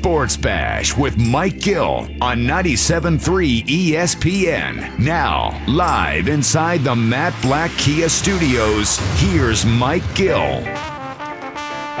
[0.00, 4.98] Sports Bash with Mike Gill on 97.3 ESPN.
[4.98, 10.38] Now, live inside the Matt Blatt Kia Studios, here's Mike Gill.
[10.40, 10.62] All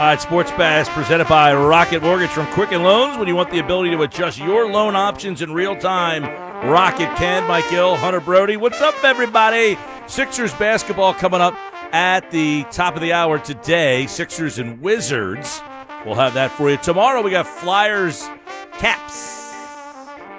[0.06, 3.18] right, Sports Bash presented by Rocket Mortgage from Quicken Loans.
[3.18, 6.24] When you want the ability to adjust your loan options in real time,
[6.70, 7.46] Rocket can.
[7.46, 8.56] Mike Gill, Hunter Brody.
[8.56, 9.76] What's up, everybody?
[10.06, 11.52] Sixers basketball coming up
[11.92, 14.06] at the top of the hour today.
[14.06, 15.60] Sixers and Wizards.
[16.04, 16.76] We'll have that for you.
[16.78, 18.28] Tomorrow we got Flyers
[18.78, 19.38] Caps.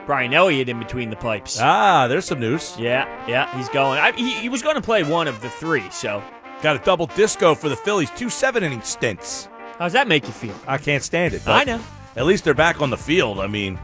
[0.05, 1.59] Brian Elliott in between the pipes.
[1.61, 2.75] Ah, there's some news.
[2.77, 3.99] Yeah, yeah, he's going.
[3.99, 6.23] I, he, he was going to play one of the three, so.
[6.63, 8.09] Got a double disco for the Phillies.
[8.11, 9.47] Two seven inning stints.
[9.77, 10.55] How does that make you feel?
[10.67, 11.47] I can't stand it.
[11.47, 11.79] I know.
[12.15, 13.39] At least they're back on the field.
[13.39, 13.79] I mean,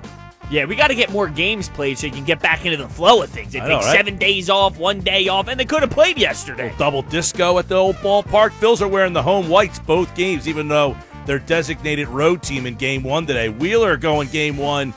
[0.52, 2.90] Yeah, we got to get more games played so you can get back into the
[2.90, 3.56] flow of things.
[3.56, 3.96] I know, right?
[3.96, 6.74] seven days off, one day off, and they could have played yesterday.
[6.78, 8.50] double disco at the old ballpark.
[8.52, 10.96] Phils are wearing the home whites both games, even though
[11.28, 13.50] they're designated road team in game one today.
[13.50, 14.94] Wheeler going game one.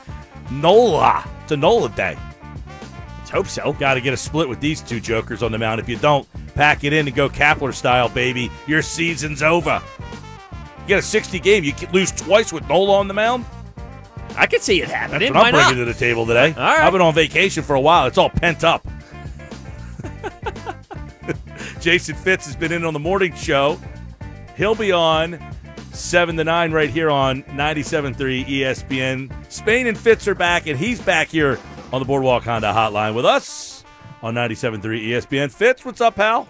[0.49, 1.27] Nola.
[1.49, 2.17] A Nola day.
[3.17, 3.73] Let's hope so.
[3.73, 5.81] Got to get a split with these two jokers on the mound.
[5.81, 8.49] If you don't, pack it in and go Kapler style, baby.
[8.67, 9.81] Your season's over.
[10.79, 13.43] You get a 60 game, you lose twice with Nola on the mound.
[14.37, 15.33] I could see it That's happening.
[15.33, 15.67] what Why I'm not?
[15.67, 16.53] bringing to the table today.
[16.53, 16.79] All right.
[16.79, 18.07] I've been on vacation for a while.
[18.07, 18.87] It's all pent up.
[21.81, 23.77] Jason Fitz has been in on the morning show.
[24.55, 25.37] He'll be on
[25.93, 29.51] 7 to 9 right here on 97.3 ESPN.
[29.51, 31.59] Spain and Fitz are back, and he's back here
[31.91, 33.83] on the Boardwalk Honda hotline with us
[34.21, 35.51] on 97.3 ESPN.
[35.51, 36.47] Fitz, what's up, pal?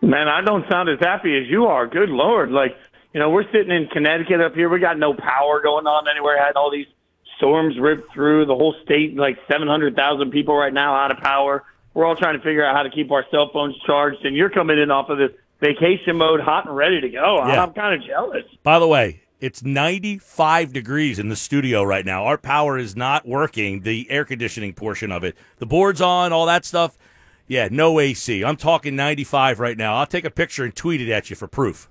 [0.00, 1.86] Man, I don't sound as happy as you are.
[1.86, 2.50] Good Lord.
[2.50, 2.76] Like,
[3.12, 4.68] you know, we're sitting in Connecticut up here.
[4.68, 6.42] We got no power going on anywhere.
[6.42, 6.86] Had all these
[7.36, 11.64] storms ripped through the whole state, like 700,000 people right now out of power.
[11.94, 14.24] We're all trying to figure out how to keep our cell phones charged.
[14.24, 15.30] And you're coming in off of this
[15.62, 17.38] vacation mode, hot and ready to go.
[17.46, 17.62] Yeah.
[17.62, 18.44] I'm kind of jealous.
[18.62, 22.24] By the way, it's 95 degrees in the studio right now.
[22.24, 25.36] Our power is not working, the air conditioning portion of it.
[25.58, 26.98] The board's on, all that stuff.
[27.46, 28.44] Yeah, no AC.
[28.44, 29.96] I'm talking 95 right now.
[29.96, 31.88] I'll take a picture and tweet it at you for proof.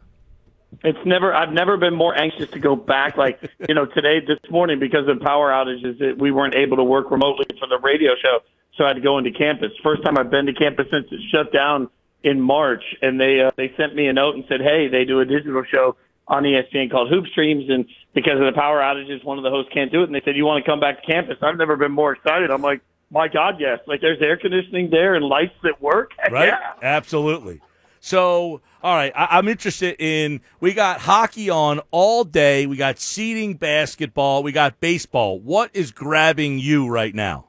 [0.83, 1.33] It's never.
[1.33, 3.17] I've never been more anxious to go back.
[3.17, 6.83] Like you know, today, this morning, because of power outages, that we weren't able to
[6.83, 8.39] work remotely for the radio show,
[8.77, 9.71] so I had to go into campus.
[9.83, 11.89] First time I've been to campus since it shut down
[12.23, 15.19] in March, and they uh, they sent me a note and said, "Hey, they do
[15.19, 15.95] a digital show
[16.27, 19.71] on ESPN called Hoop Streams, and because of the power outages, one of the hosts
[19.73, 21.75] can't do it." And they said, "You want to come back to campus?" I've never
[21.75, 22.51] been more excited.
[22.51, 26.11] I'm like, "My God, yes!" Like there's air conditioning there and lights that work.
[26.31, 26.47] Right?
[26.47, 26.73] Yeah.
[26.81, 27.61] Absolutely.
[27.99, 30.41] So, all right, I, I'm interested in.
[30.59, 32.65] We got hockey on all day.
[32.65, 34.43] We got seating basketball.
[34.43, 35.39] We got baseball.
[35.39, 37.45] What is grabbing you right now?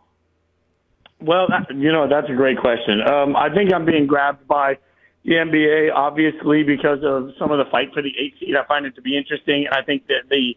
[1.23, 3.01] Well, you know, that's a great question.
[3.03, 4.79] Um, I think I'm being grabbed by
[5.25, 8.57] the NBA, obviously, because of some of the fight for the eight seed.
[8.57, 9.67] I find it to be interesting.
[9.71, 10.57] I think that the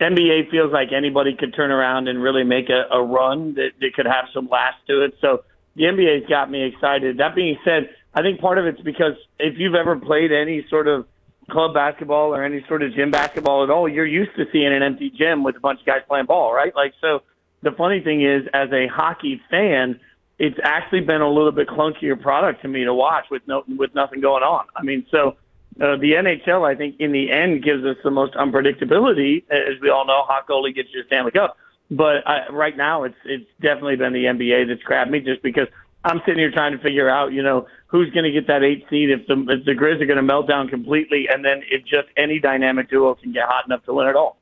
[0.00, 3.92] NBA feels like anybody could turn around and really make a, a run that, that
[3.94, 5.14] could have some last to it.
[5.20, 5.44] So
[5.74, 7.18] the NBA's got me excited.
[7.18, 10.88] That being said, I think part of it's because if you've ever played any sort
[10.88, 11.06] of
[11.50, 14.82] club basketball or any sort of gym basketball at all, you're used to seeing an
[14.82, 16.74] empty gym with a bunch of guys playing ball, right?
[16.74, 17.22] Like, so
[17.62, 19.98] the funny thing is, as a hockey fan,
[20.38, 23.94] it's actually been a little bit clunkier product to me to watch with no with
[23.94, 24.66] nothing going on.
[24.76, 25.36] I mean, so
[25.80, 29.44] uh, the NHL, I think, in the end, gives us the most unpredictability.
[29.50, 31.56] As we all know, hot goalie gets you a Stanley Cup.
[31.90, 35.68] But I, right now, it's it's definitely been the NBA that's grabbed me, just because
[36.04, 38.84] I'm sitting here trying to figure out, you know, who's going to get that eight
[38.90, 41.84] seed if the if the Grizz are going to melt down completely, and then if
[41.84, 44.38] just any dynamic duo can get hot enough to win it all.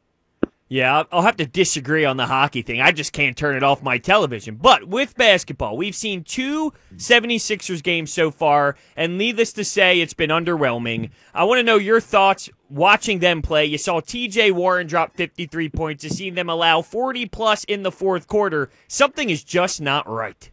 [0.69, 2.81] Yeah, I'll- have to disagree on the hockey thing.
[2.81, 4.57] I just can't turn it off my television.
[4.57, 10.15] But with basketball, we've seen two 76ers games so far, and needless to say, it's
[10.15, 11.11] been underwhelming.
[11.35, 13.67] I want to know your thoughts watching them play.
[13.67, 16.03] You saw TJ Warren drop 53 points.
[16.05, 18.71] You seen them allow 40 plus in the fourth quarter.
[18.89, 20.51] Something is just not right.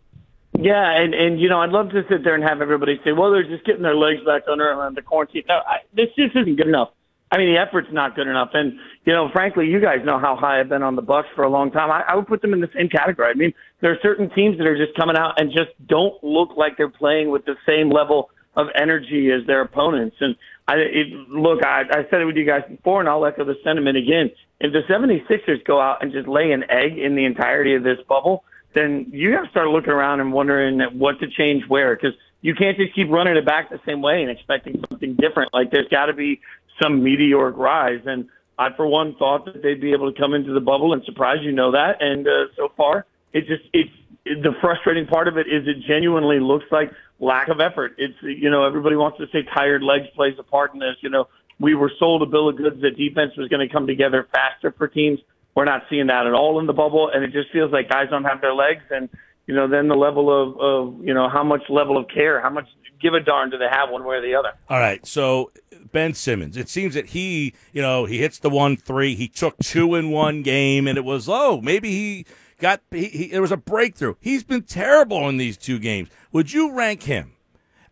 [0.60, 3.32] Yeah, and and you know, I'd love to sit there and have everybody say, "Well,
[3.32, 6.36] they're just getting their legs back under them and the quarantine." No, I, this just
[6.36, 6.90] isn't good enough.
[7.32, 8.50] I mean, the effort's not good enough.
[8.54, 8.74] And
[9.06, 11.50] you know, frankly, you guys know how high I've been on the Bucks for a
[11.50, 11.90] long time.
[11.90, 13.32] I, I would put them in the same category.
[13.32, 16.50] I mean, there are certain teams that are just coming out and just don't look
[16.58, 20.18] like they're playing with the same level of energy as their opponents.
[20.20, 20.36] And
[20.68, 23.56] I it, look, I, I said it with you guys before, and I'll echo the
[23.64, 24.32] sentiment again.
[24.60, 27.98] If the 76ers go out and just lay an egg in the entirety of this
[28.08, 28.44] bubble,
[28.76, 32.56] then you got to start looking around and wondering what to change where, because you
[32.56, 35.54] can't just keep running it back the same way and expecting something different.
[35.54, 36.42] Like there's got to be
[36.82, 38.02] some meteoric rise.
[38.06, 41.04] And I, for one, thought that they'd be able to come into the bubble and
[41.04, 42.02] surprise you know that.
[42.02, 43.92] And uh, so far, it just it's
[44.26, 47.96] it, the frustrating part of it is it genuinely looks like lack of effort.
[47.98, 50.96] It's you know everybody wants to say tired legs plays a part in this.
[51.02, 51.28] You know
[51.60, 54.72] we were sold a bill of goods that defense was going to come together faster
[54.72, 55.20] for teams.
[55.56, 58.08] we're not seeing that at all in the bubble, and it just feels like guys
[58.10, 59.10] don't have their legs, and
[59.48, 62.50] you know, then the level of, of you know how much level of care, how
[62.50, 62.68] much
[63.02, 64.54] give a darn do they have one way or the other.
[64.70, 65.52] All right, so
[65.92, 69.58] Ben Simmons, it seems that he, you know, he hits the one three, he took
[69.60, 72.26] two in one game, and it was oh maybe he
[72.60, 74.16] got he, he there was a breakthrough.
[74.20, 76.10] He's been terrible in these two games.
[76.32, 77.34] Would you rank him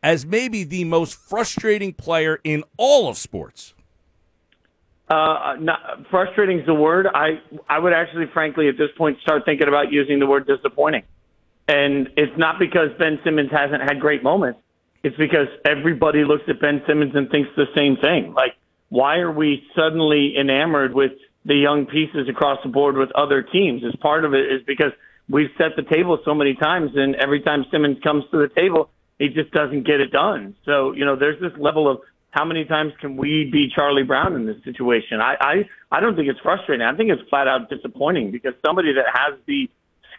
[0.02, 3.74] as maybe the most frustrating player in all of sports?
[5.10, 5.80] Uh, not,
[6.12, 7.08] frustrating is the word.
[7.08, 11.04] I I would actually, frankly, at this point, start thinking about using the word disappointing.
[11.68, 14.60] And it's not because Ben Simmons hasn't had great moments.
[15.04, 18.34] It's because everybody looks at Ben Simmons and thinks the same thing.
[18.34, 18.56] Like,
[18.90, 21.12] why are we suddenly enamored with
[21.46, 23.84] the young pieces across the board with other teams?
[23.86, 24.92] As part of it is because
[25.30, 28.90] we've set the table so many times, and every time Simmons comes to the table,
[29.20, 30.56] he just doesn't get it done.
[30.66, 32.00] So, you know, there's this level of
[32.32, 35.20] how many times can we be Charlie Brown in this situation?
[35.22, 35.56] I, I,
[35.92, 36.86] I don't think it's frustrating.
[36.86, 39.70] I think it's flat out disappointing because somebody that has the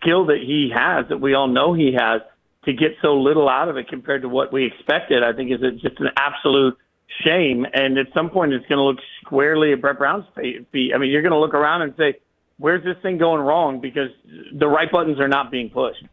[0.01, 2.23] skill that he has, that we all know he has,
[2.65, 5.61] to get so little out of it compared to what we expected, I think is
[5.81, 6.77] just an absolute
[7.25, 7.67] shame.
[7.73, 10.93] And at some point, it's going to look squarely at Brett Brown's feet.
[10.95, 12.21] I mean, you're going to look around and say,
[12.59, 14.11] "Where's this thing going wrong?" Because
[14.53, 16.05] the right buttons are not being pushed.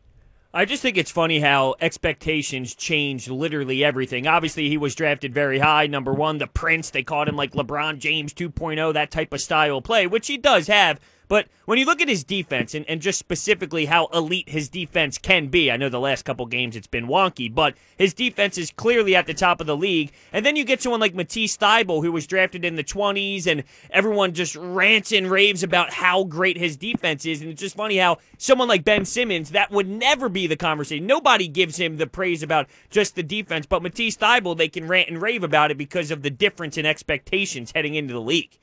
[0.53, 4.25] I just think it's funny how expectations change literally everything.
[4.25, 6.89] Obviously, he was drafted very high, number one, the Prince.
[6.89, 10.67] They called him like LeBron James 2.0, that type of style play, which he does
[10.67, 11.00] have.
[11.27, 15.18] But when you look at his defense and, and just specifically how elite his defense
[15.18, 18.71] can be, I know the last couple games it's been wonky, but his defense is
[18.71, 20.12] clearly at the top of the league.
[20.31, 23.63] And then you get someone like Matisse Thybulle, who was drafted in the 20s, and
[23.89, 27.41] everyone just rants and raves about how great his defense is.
[27.41, 31.06] And it's just funny how someone like Ben Simmons, that would never be the conversation.
[31.06, 35.09] Nobody gives him the praise about just the defense, but Matisse Thybulle, they can rant
[35.09, 38.57] and rave about it because of the difference in expectations heading into the league.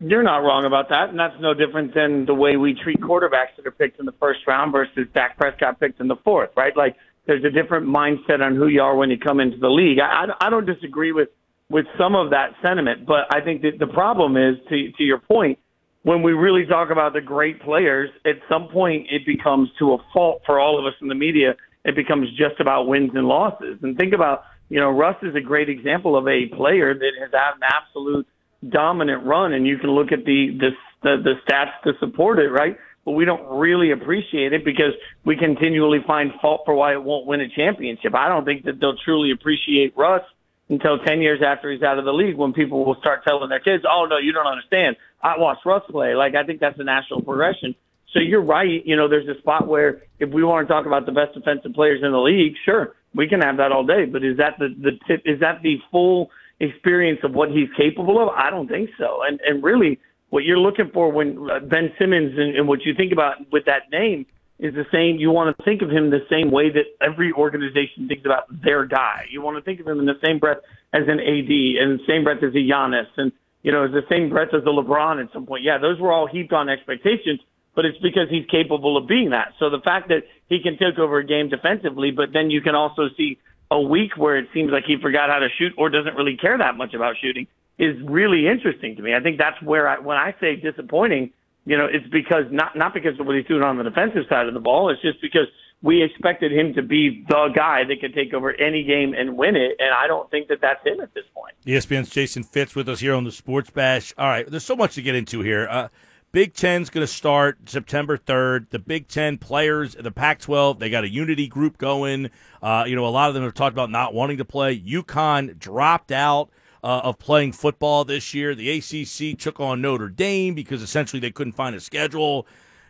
[0.00, 3.56] You're not wrong about that, and that's no different than the way we treat quarterbacks
[3.56, 6.76] that are picked in the first round versus Dak Prescott picked in the fourth, right?
[6.76, 6.96] Like
[7.26, 9.98] there's a different mindset on who you are when you come into the league.
[10.00, 11.28] I, I don't disagree with
[11.70, 15.18] with some of that sentiment, but I think that the problem is to to your
[15.18, 15.58] point
[16.04, 19.98] when we really talk about the great players, at some point it becomes to a
[20.12, 21.56] fault for all of us in the media.
[21.84, 23.78] It becomes just about wins and losses.
[23.82, 27.30] And think about, you know, Russ is a great example of a player that has
[27.32, 28.26] had an absolute
[28.70, 30.70] dominant run, and you can look at the the
[31.02, 32.76] the, the stats to support it, right?
[33.04, 34.92] But we don't really appreciate it because
[35.24, 38.14] we continually find fault for why it won't win a championship.
[38.14, 40.22] I don't think that they'll truly appreciate Russ
[40.70, 43.60] until 10 years after he's out of the league when people will start telling their
[43.60, 44.96] kids, oh, no, you don't understand.
[45.22, 46.14] I watched Russ play.
[46.14, 47.74] Like, I think that's a natural progression.
[48.14, 48.80] So you're right.
[48.86, 51.74] You know, there's a spot where if we want to talk about the best defensive
[51.74, 54.06] players in the league, sure, we can have that all day.
[54.06, 56.30] But is that the, the tip, is that the full–
[56.70, 58.28] experience of what he's capable of?
[58.30, 59.20] I don't think so.
[59.26, 59.98] And and really,
[60.30, 63.64] what you're looking for when uh, Ben Simmons and, and what you think about with
[63.66, 64.26] that name
[64.58, 65.16] is the same.
[65.16, 68.86] You want to think of him the same way that every organization thinks about their
[68.86, 69.26] guy.
[69.30, 70.58] You want to think of him in the same breath
[70.92, 73.32] as an AD, and the same breath as a Giannis, and
[73.62, 75.64] you know, as the same breath as a LeBron at some point.
[75.64, 77.40] Yeah, those were all heaped on expectations,
[77.74, 79.54] but it's because he's capable of being that.
[79.58, 82.74] So the fact that he can take over a game defensively, but then you can
[82.74, 83.38] also see
[83.74, 86.56] a week where it seems like he forgot how to shoot or doesn't really care
[86.56, 89.14] that much about shooting is really interesting to me.
[89.14, 91.32] I think that's where I, when I say disappointing,
[91.66, 94.46] you know, it's because not not because of what he's doing on the defensive side
[94.46, 94.90] of the ball.
[94.90, 95.48] It's just because
[95.82, 99.56] we expected him to be the guy that could take over any game and win
[99.56, 101.54] it, and I don't think that that's him at this point.
[101.66, 104.14] ESPN's Jason Fitz with us here on the Sports Bash.
[104.16, 105.66] All right, there's so much to get into here.
[105.68, 105.88] Uh,
[106.34, 108.70] Big Ten's going to start September 3rd.
[108.70, 112.28] The Big Ten players, the Pac 12, they got a unity group going.
[112.60, 114.76] Uh, you know, a lot of them have talked about not wanting to play.
[114.76, 116.50] UConn dropped out
[116.82, 118.52] uh, of playing football this year.
[118.52, 122.48] The ACC took on Notre Dame because essentially they couldn't find a schedule.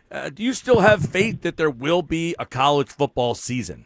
[0.09, 3.85] Uh, do you still have faith that there will be a college football season?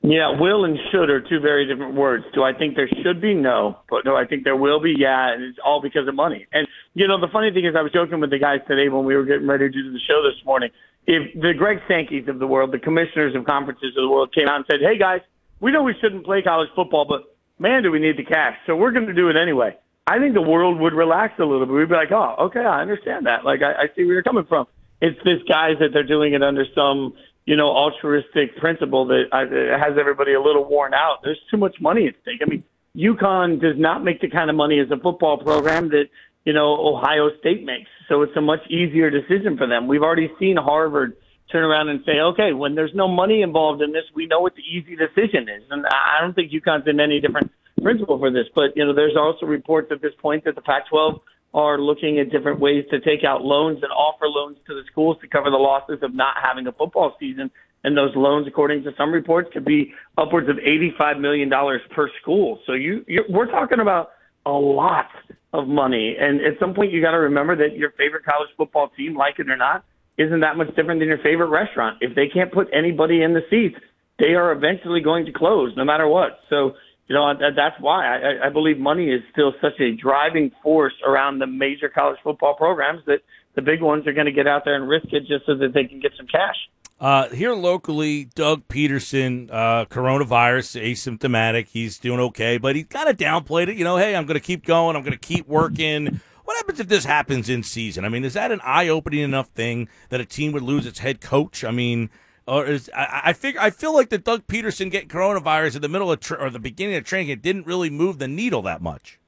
[0.00, 2.24] Yeah, will and should are two very different words.
[2.32, 3.34] Do I think there should be?
[3.34, 3.78] No.
[3.90, 6.46] But no, I think there will be, yeah, and it's all because of money.
[6.52, 9.04] And, you know, the funny thing is I was joking with the guys today when
[9.04, 10.70] we were getting ready to do the show this morning.
[11.06, 14.46] If the Greg Sankeys of the world, the commissioners of conferences of the world came
[14.46, 15.20] out and said, hey, guys,
[15.60, 18.56] we know we shouldn't play college football, but man, do we need the cash.
[18.66, 19.76] So we're going to do it anyway.
[20.06, 21.72] I think the world would relax a little bit.
[21.74, 23.44] We'd be like, oh, okay, I understand that.
[23.44, 24.66] Like, I, I see where you're coming from.
[25.00, 27.14] It's this guys that they're doing it under some–
[27.48, 31.20] you know, altruistic principle that has everybody a little worn out.
[31.24, 32.42] There's too much money at stake.
[32.42, 32.62] I mean,
[32.94, 36.10] UConn does not make the kind of money as a football program that,
[36.44, 37.88] you know, Ohio State makes.
[38.06, 39.88] So it's a much easier decision for them.
[39.88, 41.16] We've already seen Harvard
[41.50, 44.54] turn around and say, okay, when there's no money involved in this, we know what
[44.54, 45.62] the easy decision is.
[45.70, 47.50] And I don't think UConn's in any different
[47.80, 48.44] principle for this.
[48.54, 51.18] But, you know, there's also reports at this point that the Pac 12
[51.58, 55.16] are looking at different ways to take out loans and offer loans to the schools
[55.20, 57.50] to cover the losses of not having a football season.
[57.82, 61.50] And those loans, according to some reports, could be upwards of $85 million
[61.90, 62.60] per school.
[62.64, 64.10] So you, you we're talking about
[64.46, 65.06] a lot
[65.52, 66.14] of money.
[66.18, 69.40] And at some point, you got to remember that your favorite college football team, like
[69.40, 69.84] it or not,
[70.16, 71.98] isn't that much different than your favorite restaurant.
[72.00, 73.82] If they can't put anybody in the seats,
[74.20, 76.38] they are eventually going to close no matter what.
[76.50, 76.74] So,
[77.08, 80.94] you know, that, that's why I, I believe money is still such a driving force
[81.06, 83.20] around the major college football programs that
[83.54, 85.72] the big ones are going to get out there and risk it just so that
[85.72, 86.56] they can get some cash.
[87.00, 91.68] Uh, here locally, Doug Pederson, uh, coronavirus asymptomatic.
[91.68, 93.76] He's doing okay, but he kind of downplayed it.
[93.76, 94.96] You know, hey, I'm going to keep going.
[94.96, 96.20] I'm going to keep working.
[96.44, 98.04] What happens if this happens in season?
[98.04, 100.98] I mean, is that an eye opening enough thing that a team would lose its
[100.98, 101.62] head coach?
[101.62, 102.10] I mean,
[102.48, 105.88] or is I, I figure I feel like the Doug Pederson getting coronavirus in the
[105.88, 108.80] middle of tra- or the beginning of training it didn't really move the needle that
[108.80, 109.18] much.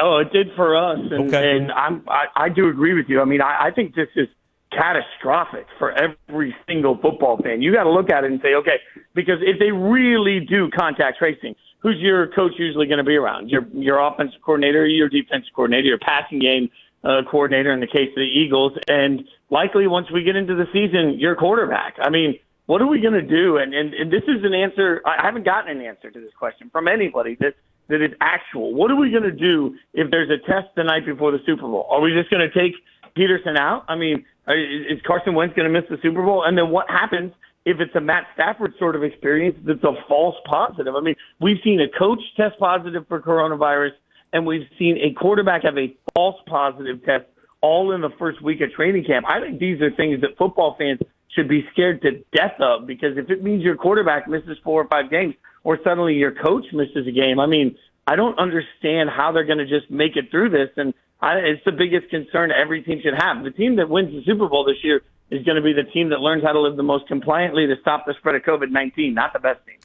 [0.00, 1.56] Oh, it did for us, and, Okay.
[1.56, 3.20] and I'm I, I do agree with you.
[3.20, 4.28] I mean, I, I think this is
[4.70, 7.62] catastrophic for every single football fan.
[7.62, 8.78] You got to look at it and say, okay,
[9.14, 13.50] because if they really do contact tracing, who's your coach usually going to be around?
[13.50, 16.70] Your your offensive coordinator, your defensive coordinator, your passing game
[17.02, 20.66] uh, coordinator in the case of the Eagles, and likely once we get into the
[20.72, 21.96] season, your quarterback.
[22.00, 23.56] I mean, what are we going to do?
[23.56, 25.00] And, and and this is an answer.
[25.06, 27.54] I haven't gotten an answer to this question from anybody that
[27.88, 28.74] that is actual.
[28.74, 31.62] What are we going to do if there's a test the night before the Super
[31.62, 31.86] Bowl?
[31.90, 32.74] Are we just going to take
[33.16, 33.86] Pederson out?
[33.88, 36.44] I mean, is Carson Wentz going to miss the Super Bowl?
[36.44, 37.32] And then what happens
[37.64, 40.94] if it's a Matt Stafford sort of experience that's a false positive?
[40.94, 43.92] I mean, we've seen a coach test positive for coronavirus,
[44.34, 47.24] and we've seen a quarterback have a false positive test
[47.62, 49.24] all in the first week of training camp.
[49.26, 51.00] I think these are things that football fans
[51.34, 54.88] should be scared to death of because if it means your quarterback misses four or
[54.88, 59.32] five games or suddenly your coach misses a game, I mean, I don't understand how
[59.32, 60.70] they're going to just make it through this.
[60.76, 63.44] And I, it's the biggest concern every team should have.
[63.44, 66.08] The team that wins the Super Bowl this year is going to be the team
[66.10, 69.12] that learns how to live the most compliantly to stop the spread of COVID 19,
[69.12, 69.76] not the best team.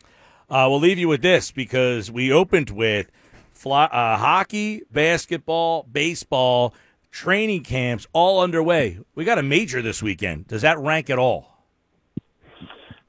[0.50, 3.12] Uh, we'll leave you with this because we opened with
[3.51, 6.73] fly, uh, hockey, basketball, baseball,
[7.13, 9.00] training camps all underway.
[9.15, 10.48] We got a major this weekend.
[10.48, 11.53] Does that rank at all?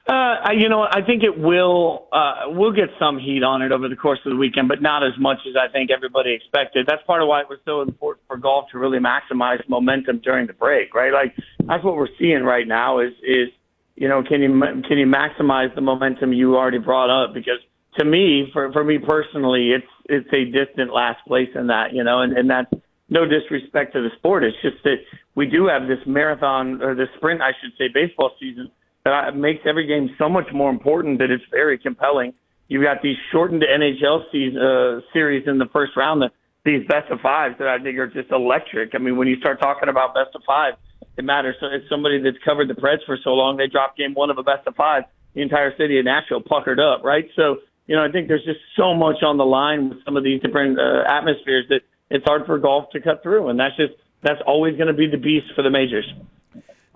[0.07, 2.09] Uh, you know, I think it will.
[2.13, 5.03] Uh, we'll get some heat on it over the course of the weekend, but not
[5.03, 6.87] as much as I think everybody expected.
[6.87, 10.47] That's part of why it was so important for golf to really maximize momentum during
[10.47, 11.11] the break, right?
[11.11, 11.35] Like
[11.67, 12.99] that's what we're seeing right now.
[13.01, 13.49] Is is
[13.97, 17.33] you know, can you can you maximize the momentum you already brought up?
[17.33, 17.61] Because
[17.99, 22.05] to me, for for me personally, it's it's a distant last place in that, you
[22.05, 22.71] know, and and that's
[23.15, 24.45] no disrespect to the sport.
[24.45, 24.97] It's just that
[25.35, 28.71] we do have this marathon or this sprint, I should say, baseball season
[29.05, 32.33] that makes every game so much more important that it's very compelling.
[32.69, 36.33] You've got these shortened NHL season, uh, series in the first round, that
[36.65, 38.95] these best of fives that I think are just electric.
[38.95, 40.75] I mean, when you start talking about best of five,
[41.19, 41.57] it matters.
[41.61, 44.39] So it's somebody that's covered the Preds for so long, they dropped game one of
[44.39, 45.05] a best of five.
[45.35, 47.27] The entire city of Nashville puckered up, right?
[47.37, 50.25] So, you know, I think there's just so much on the line with some of
[50.25, 51.83] these different uh, atmospheres that
[52.15, 53.49] it's hard for golf to cut through.
[53.49, 53.93] And that's just,
[54.23, 56.07] that's always going to be the beast for the majors.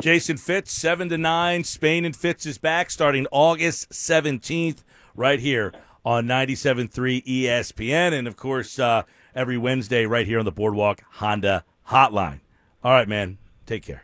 [0.01, 1.65] Jason Fitz, 7 to 9.
[1.65, 4.85] Spain and Fitz is back starting August 17th,
[5.17, 5.73] right here
[6.05, 8.17] on 97.3 ESPN.
[8.17, 9.03] And, of course, uh,
[9.35, 12.41] every Wednesday right here on the Boardwalk Honda Hotline.
[12.85, 13.39] All right, man.
[13.67, 14.03] Take care.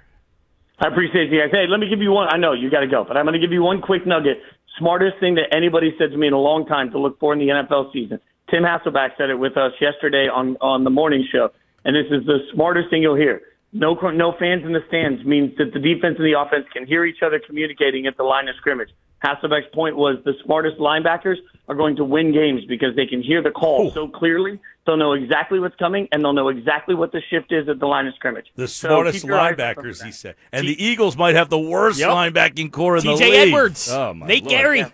[0.81, 1.51] I appreciate you guys.
[1.53, 2.27] Hey, let me give you one.
[2.29, 4.39] I know you got to go, but I'm going to give you one quick nugget.
[4.81, 7.39] Smartest thing that anybody said to me in a long time to look for in
[7.39, 8.19] the NFL season.
[8.55, 11.51] Tim Hasselbeck said it with us yesterday on on the morning show,
[11.85, 13.41] and this is the smartest thing you'll hear.
[13.73, 17.05] No no fans in the stands means that the defense and the offense can hear
[17.05, 18.91] each other communicating at the line of scrimmage.
[19.25, 23.43] Hasselbeck's point was the smartest linebackers are going to win games because they can hear
[23.43, 23.91] the call Ooh.
[23.91, 24.61] so clearly.
[24.87, 27.87] They'll know exactly what's coming, and they'll know exactly what the shift is at the
[27.87, 28.47] line of scrimmage.
[28.55, 30.37] The smartest keep your eyes open for linebackers, he said.
[30.53, 32.11] And the Eagles might have the worst Yep.
[32.11, 33.23] linebacking corps in the league.
[33.23, 33.49] TJ league.
[33.49, 34.51] Edwards, Oh, my Nate Lord.
[34.51, 34.85] Gerry.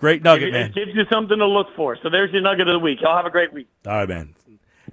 [0.00, 0.66] Great nugget, It, man.
[0.70, 1.96] it gives you something to look for.
[2.02, 3.00] So there's your nugget of the week.
[3.02, 3.68] Y'all have a great week.
[3.86, 4.34] All right, man.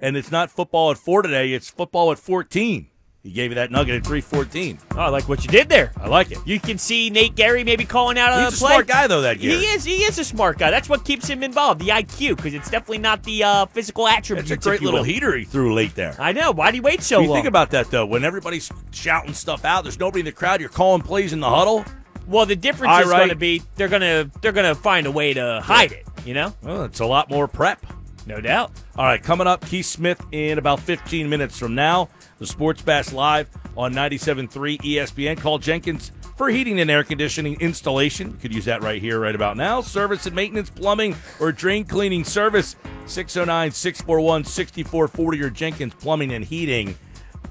[0.00, 1.52] And it's not football at 4 today.
[1.54, 2.88] It's football at 14.
[3.24, 4.78] He gave you that nugget at 314.
[4.92, 5.92] Oh, I like what you did there.
[6.00, 6.38] I like it.
[6.46, 8.70] You can see Nate Gerry maybe calling out a He's a play.
[8.74, 9.56] smart guy, though, that Gerry.
[9.56, 9.84] He is.
[9.84, 10.70] He is a smart guy.
[10.70, 11.80] That's what keeps him involved.
[11.80, 14.50] The IQ, because it's definitely not the uh, physical attributes.
[14.52, 15.04] It's a great little will.
[15.04, 16.14] heater he threw late there.
[16.18, 16.52] I know.
[16.52, 17.38] Why do you wait so you long?
[17.38, 18.06] think about that, though.
[18.06, 20.60] When everybody's shouting stuff out, there's nobody in the crowd.
[20.60, 21.84] You're calling plays in the huddle.
[22.28, 23.16] Well, the difference is right.
[23.18, 26.06] going to be they're going to they're going to find a way to hide it.
[26.24, 27.84] You know, Well, it's a lot more prep.
[28.26, 28.70] no doubt.
[28.96, 32.08] All right, coming up, Keith Smith in about 15 minutes from now.
[32.38, 35.38] The Sports Bash Live on 97.3 ESPN.
[35.40, 38.30] Call Jenkins for heating and air conditioning installation.
[38.32, 39.80] You could use that right here, right about now.
[39.80, 42.76] Service and maintenance, plumbing, or drain cleaning service.
[43.06, 46.96] 609 641 6440 or Jenkins Plumbing and Heating.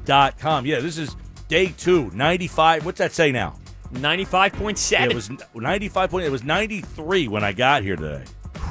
[0.05, 0.65] Dot com.
[0.65, 1.15] Yeah, this is
[1.47, 2.85] day two, 95.
[2.85, 3.55] What's that say now?
[3.93, 5.09] 95.7.
[5.09, 6.25] It was 95 point.
[6.25, 8.23] It was 93 when I got here today.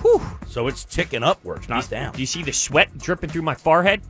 [0.03, 0.21] Whew.
[0.47, 2.13] So it's ticking upwards, not down.
[2.13, 4.03] Do you see the sweat dripping through my forehead?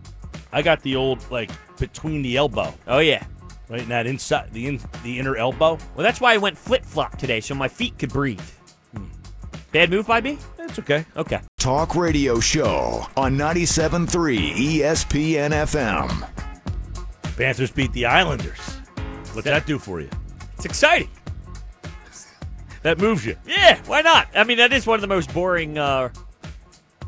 [0.52, 3.24] I got the old like between the elbow, Oh, yeah.
[3.68, 5.78] right in that inside the in, the inner elbow.
[5.94, 8.40] Well, that's why I went flip flop today, so my feet could breathe.
[8.96, 9.04] Hmm.
[9.72, 10.38] Bad move by me?
[10.58, 11.04] It's okay.
[11.16, 11.40] Okay.
[11.58, 16.28] Talk radio show on 97.3 ESPN FM.
[17.36, 18.58] Panthers beat the Islanders.
[19.32, 20.08] What's that do for you?
[20.66, 21.08] Exciting.
[22.82, 23.36] That moves you.
[23.46, 24.26] Yeah, why not?
[24.34, 26.08] I mean, that is one of the most boring uh,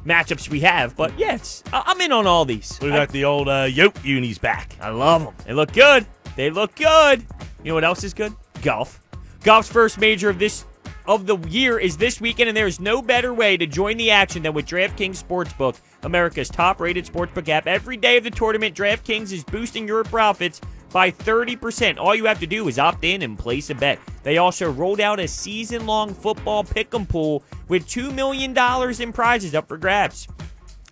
[0.05, 2.79] matchups we have, but yeah, it's, I- I'm in on all these.
[2.81, 4.77] We I, got the old uh, yoke unis back.
[4.81, 5.35] I love them.
[5.45, 6.07] They look good.
[6.37, 7.27] They look good.
[7.65, 8.33] You know what else is good?
[8.63, 9.01] Golf.
[9.43, 10.65] Golf's first major of this
[11.07, 14.13] of the year is this weekend, and there is no better way to join the
[14.13, 17.67] action than with DraftKings Sportsbook, America's top-rated sportsbook app.
[17.67, 21.99] Every day of the tournament, DraftKings is boosting your profits by 30%.
[21.99, 23.99] All you have to do is opt in and place a bet.
[24.23, 28.57] They also rolled out a season-long football pick'em pool with $2 million
[29.01, 30.29] in prizes up for grabs.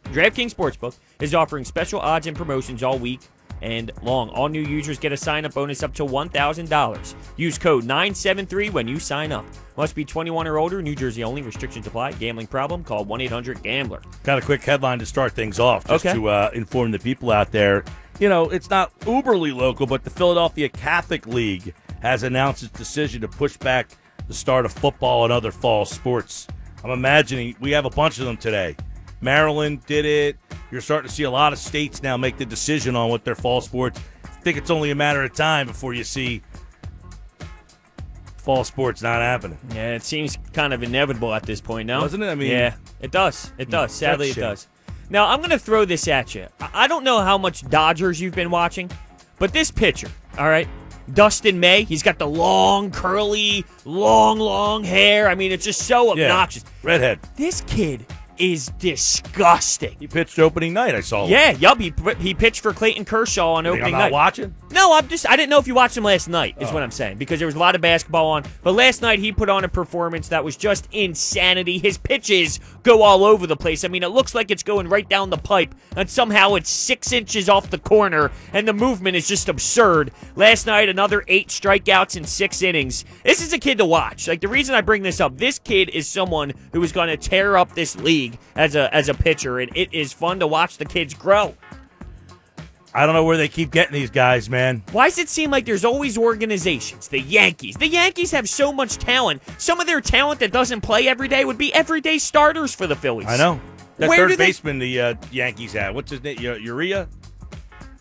[0.05, 3.21] DraftKings Sportsbook is offering special odds and promotions all week
[3.63, 4.29] and long.
[4.31, 7.15] All new users get a sign up bonus up to $1,000.
[7.37, 9.45] Use code 973 when you sign up.
[9.77, 11.43] Must be 21 or older, New Jersey only.
[11.43, 12.13] Restrictions apply.
[12.13, 12.83] Gambling problem?
[12.85, 14.01] Call 1 800 Gambler.
[14.23, 16.15] Got a quick headline to start things off, just Okay.
[16.15, 17.85] to uh, inform the people out there.
[18.19, 23.21] You know, it's not uberly local, but the Philadelphia Catholic League has announced its decision
[23.21, 23.89] to push back
[24.29, 26.47] the start of football and other fall sports.
[26.83, 28.77] I'm imagining we have a bunch of them today.
[29.21, 30.37] Maryland did it.
[30.71, 33.35] You're starting to see a lot of states now make the decision on what their
[33.35, 34.01] fall sports.
[34.25, 36.43] I think it's only a matter of time before you see
[38.37, 39.59] fall sports not happening.
[39.75, 42.29] Yeah, it seems kind of inevitable at this point, now, Doesn't it?
[42.29, 43.53] I mean- yeah, it does.
[43.59, 43.93] It hmm, does.
[43.93, 44.69] Sadly, it does.
[45.09, 46.47] Now, I'm going to throw this at you.
[46.61, 48.91] I don't know how much Dodgers you've been watching,
[49.39, 50.09] but this pitcher,
[50.39, 50.67] all right,
[51.15, 55.29] Dustin May, he's got the long, curly, long, long hair.
[55.29, 56.25] I mean, it's just so Yeah.
[56.25, 56.65] obnoxious.
[56.83, 57.21] Redhead.
[57.37, 58.05] This kid
[58.39, 59.97] is disgusting.
[59.99, 60.95] He pitched opening night.
[60.95, 61.27] I saw.
[61.27, 61.79] Yeah, yup.
[61.81, 64.13] He, he pitched for Clayton Kershaw on I'm opening not night.
[64.13, 64.55] watching.
[64.73, 66.75] No, I'm just I didn't know if you watched him last night, is Oh.
[66.75, 67.19] what I'm saying.
[67.19, 68.45] Because there was a lot of basketball on.
[68.63, 71.79] But last night he put on a performance that was just insanity.
[71.79, 73.85] His pitches go all over the place.
[73.85, 77.13] I mean, it looks like it's going right down the pipe, and somehow it's six
[77.13, 80.11] inches off the corner, and the movement is just absurd.
[80.35, 83.05] Last night, another eight strikeouts in six innings.
[83.25, 84.29] This is a kid to watch.
[84.29, 87.17] Like the reason I bring this up, this kid is someone who is going to
[87.17, 90.79] tear up this league as a as a pitcher, and it is fun to watch
[90.79, 91.55] the kids grow.
[92.95, 94.83] I don't know where they keep getting these guys, man.
[94.93, 97.09] Why does it seem like there's always organizations?
[97.09, 97.77] The Yankees.
[97.77, 99.43] The Yankees have so much talent.
[99.59, 102.97] Some of their talent that doesn't play every day would be everyday starters for the
[102.97, 103.27] Phillies.
[103.29, 103.61] I know.
[103.99, 105.95] That Where third do they- baseman the uh, Yankees had.
[105.95, 106.39] What's his name?
[106.39, 107.07] Urea?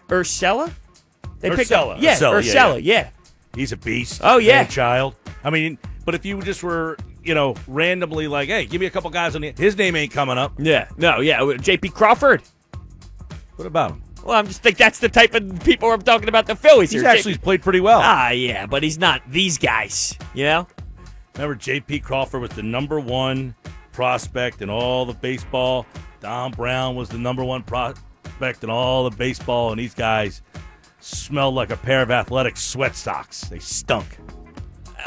[0.08, 0.72] Ursella?
[1.40, 1.96] They picked Urshela.
[1.98, 3.10] up, yeah, Urshela, yeah, Ursella, yeah.
[3.54, 4.22] He's a beast.
[4.24, 4.64] Oh, yeah.
[4.66, 5.16] Child.
[5.44, 8.90] I mean, but if you just were, you know, randomly like, hey, give me a
[8.90, 9.54] couple guys on the.
[9.58, 10.54] His name ain't coming up.
[10.58, 11.56] Yeah, no, yeah.
[11.58, 11.90] J.P.
[11.90, 12.44] Crawford.
[13.56, 14.04] What about him?
[14.24, 17.02] Well, I'm just think that's the type of people I'm talking about the Phillies He's
[17.02, 17.10] here.
[17.10, 17.44] actually J.P.
[17.44, 18.00] played pretty well.
[18.04, 20.68] Ah, yeah, but he's not these guys, you know?
[21.36, 22.00] Remember, J.P.
[22.00, 23.56] Crawford was the number one
[23.92, 25.86] prospect in all the baseball.
[26.22, 30.42] Dom Brown was the number one prospect in all the baseball, and these guys
[31.00, 33.42] smelled like a pair of athletic sweat socks.
[33.42, 34.18] They stunk.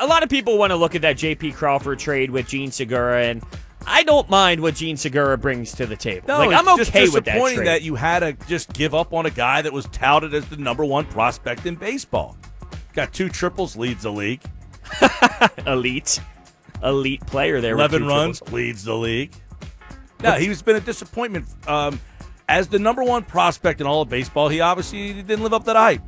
[0.00, 1.52] A lot of people want to look at that J.P.
[1.52, 3.42] Crawford trade with Jean Segura, and
[3.86, 6.26] I don't mind what Jean Segura brings to the table.
[6.28, 9.12] No, like, I'm just okay with that disappointing that you had to just give up
[9.12, 12.36] on a guy that was touted as the number one prospect in baseball.
[12.92, 14.42] Got two triples, leads the league.
[15.66, 16.20] elite,
[16.82, 17.76] elite player there.
[17.76, 18.54] with Eleven runs, triples.
[18.54, 19.32] leads the league.
[20.22, 21.46] No, he's been a disappointment.
[21.66, 22.00] Um,
[22.48, 25.72] as the number one prospect in all of baseball, he obviously didn't live up to
[25.72, 26.02] the hype.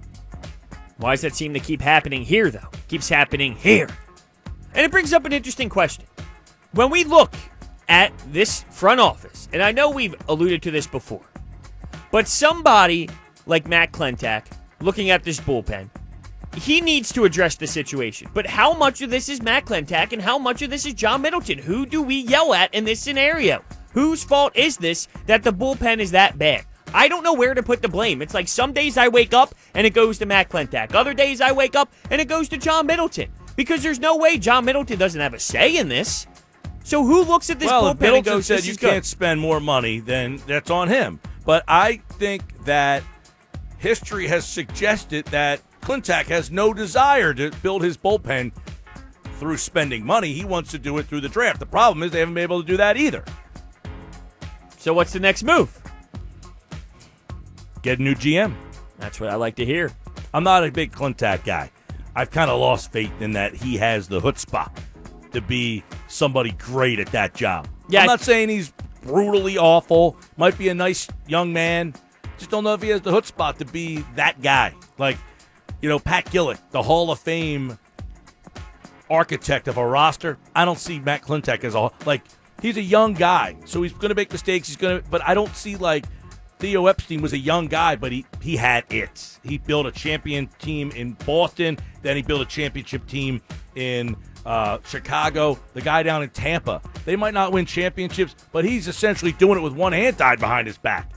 [1.01, 2.69] Why does that seem to keep happening here, though?
[2.89, 3.89] Keeps happening here.
[4.75, 6.05] And it brings up an interesting question.
[6.73, 7.35] When we look
[7.89, 11.25] at this front office, and I know we've alluded to this before,
[12.13, 13.09] but somebody
[13.47, 14.47] like Matt Klentak
[14.81, 15.89] looking at this bullpen,
[16.57, 18.29] he needs to address the situation.
[18.35, 21.23] But how much of this is Matt Klentak and how much of this is John
[21.23, 21.59] Middleton?
[21.59, 23.65] Who do we yell at in this scenario?
[23.93, 26.67] Whose fault is this that the bullpen is that bad?
[26.95, 28.23] I don't know where to put the blame.
[28.23, 30.95] It's like some days I wake up and it goes to Matt Klentak.
[30.95, 33.31] Other days I wake up and it goes to John Middleton.
[33.57, 36.27] Because there's no way John Middleton doesn't have a say in this.
[36.83, 38.91] So who looks at this well, bullpen Middleton and goes, said "This you is good"?
[38.91, 41.21] can't spend more money, then that's on him.
[41.45, 43.03] But I think that
[43.79, 48.53] history has suggested that Klentak has no desire to build his bullpen
[49.39, 50.33] through spending money.
[50.33, 51.61] He wants to do it through the draft.
[51.61, 53.25] The problem is they haven't been able to do that either.
[54.79, 55.80] So what's the next move?
[57.83, 58.55] Get a new GM.
[58.99, 59.91] That's what I like to hear.
[60.35, 61.71] I'm not a big Klentak guy.
[62.15, 64.71] I've kind of lost faith in that he has the chutzpah
[65.33, 67.69] to be somebody great at that job.
[67.89, 70.17] Yeah, I'm not saying he's brutally awful.
[70.37, 71.95] Might be a nice young man.
[72.39, 74.75] Just don't know if he has the chutzpah to be that guy.
[74.99, 75.19] Like,
[75.81, 77.79] you know, Pat Gillick, the Hall of Fame
[79.09, 80.39] architect of a roster.
[80.55, 82.23] I don't see Matt Klentak as a like
[82.63, 84.69] he's a young guy, so he's going to make mistakes.
[84.69, 86.05] He's going to, but I don't see like
[86.61, 89.39] Theo Epstein was a young guy, but he he had it.
[89.43, 93.41] He built a champion team in Boston, then he built a championship team
[93.75, 95.59] in uh, Chicago.
[95.73, 99.63] The guy down in Tampa, they might not win championships, but he's essentially doing it
[99.63, 101.11] with one hand tied behind his back.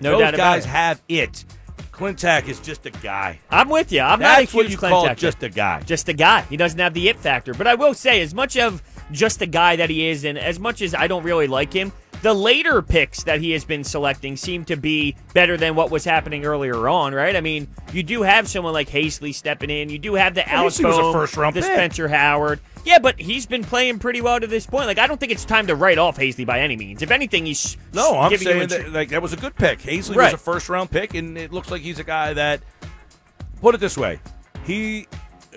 [0.00, 0.68] No Those doubt about guys it.
[0.68, 1.44] have it.
[2.00, 3.38] Is just a guy.
[3.50, 4.00] I'm with you.
[4.00, 5.80] I'm not That's what huge you call Klentak just a guy.
[5.82, 6.40] just a guy.
[6.42, 7.54] He doesn't have the it factor.
[7.54, 10.58] But I will say, as much of just a guy that he is, and as
[10.58, 11.92] much as I don't really like him,
[12.24, 16.06] the later picks that he has been selecting seem to be better than what was
[16.06, 17.36] happening earlier on, right?
[17.36, 19.90] I mean, you do have someone like Haseley stepping in.
[19.90, 21.70] You do have the Well, Alex a Bohm, first-round the pick.
[21.70, 22.60] Spencer Howard.
[22.82, 24.86] Yeah, but he's been playing pretty well to this point.
[24.86, 27.02] Like, I don't think it's time to write off Haseley by any means.
[27.02, 29.80] If anything, he's No, I'm saying a that like that was a good pick.
[29.80, 30.32] Haseley Right.
[30.32, 32.62] was a first round pick, and it looks like he's a guy that.
[33.60, 34.18] Put it this way,
[34.64, 35.06] he.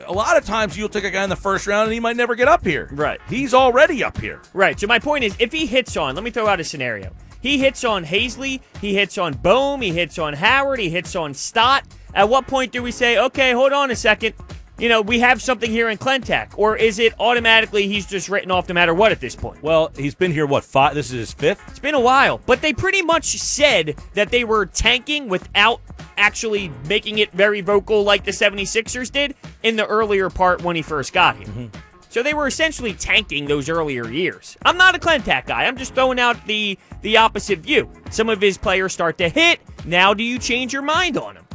[0.05, 2.15] A lot of times you'll take a guy in the first round and he might
[2.15, 2.89] never get up here.
[2.91, 3.19] Right.
[3.27, 4.41] He's already up here.
[4.53, 4.79] Right.
[4.79, 7.13] So my point is, if he hits on, let me throw out a scenario.
[7.41, 11.33] He hits on Haseley, he hits on Bohm, he hits on Howard, he hits on
[11.33, 11.83] Stott.
[12.13, 14.33] At what point do we say, okay, hold on a second,
[14.79, 18.51] you know, we have something here in Klentak, or is it automatically he's just written
[18.51, 19.61] off no matter what at this point?
[19.63, 20.93] Well, he's been here what five?
[20.93, 21.63] This is his fifth.
[21.67, 25.81] It's been a while, but they pretty much said that they were tanking without
[26.17, 30.81] actually making it very vocal like the 76ers did in the earlier part when he
[30.81, 31.47] first got here.
[31.47, 31.79] Mm-hmm.
[32.09, 34.57] So they were essentially tanking those earlier years.
[34.65, 35.65] I'm not a Klentak guy.
[35.65, 37.91] I'm just throwing out the the opposite view.
[38.09, 39.59] Some of his players start to hit.
[39.85, 41.46] Now do you change your mind on him?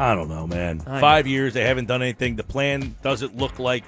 [0.00, 0.82] I don't know, man.
[0.86, 1.00] I know.
[1.00, 2.34] Five years they haven't done anything.
[2.34, 3.84] The plan doesn't look like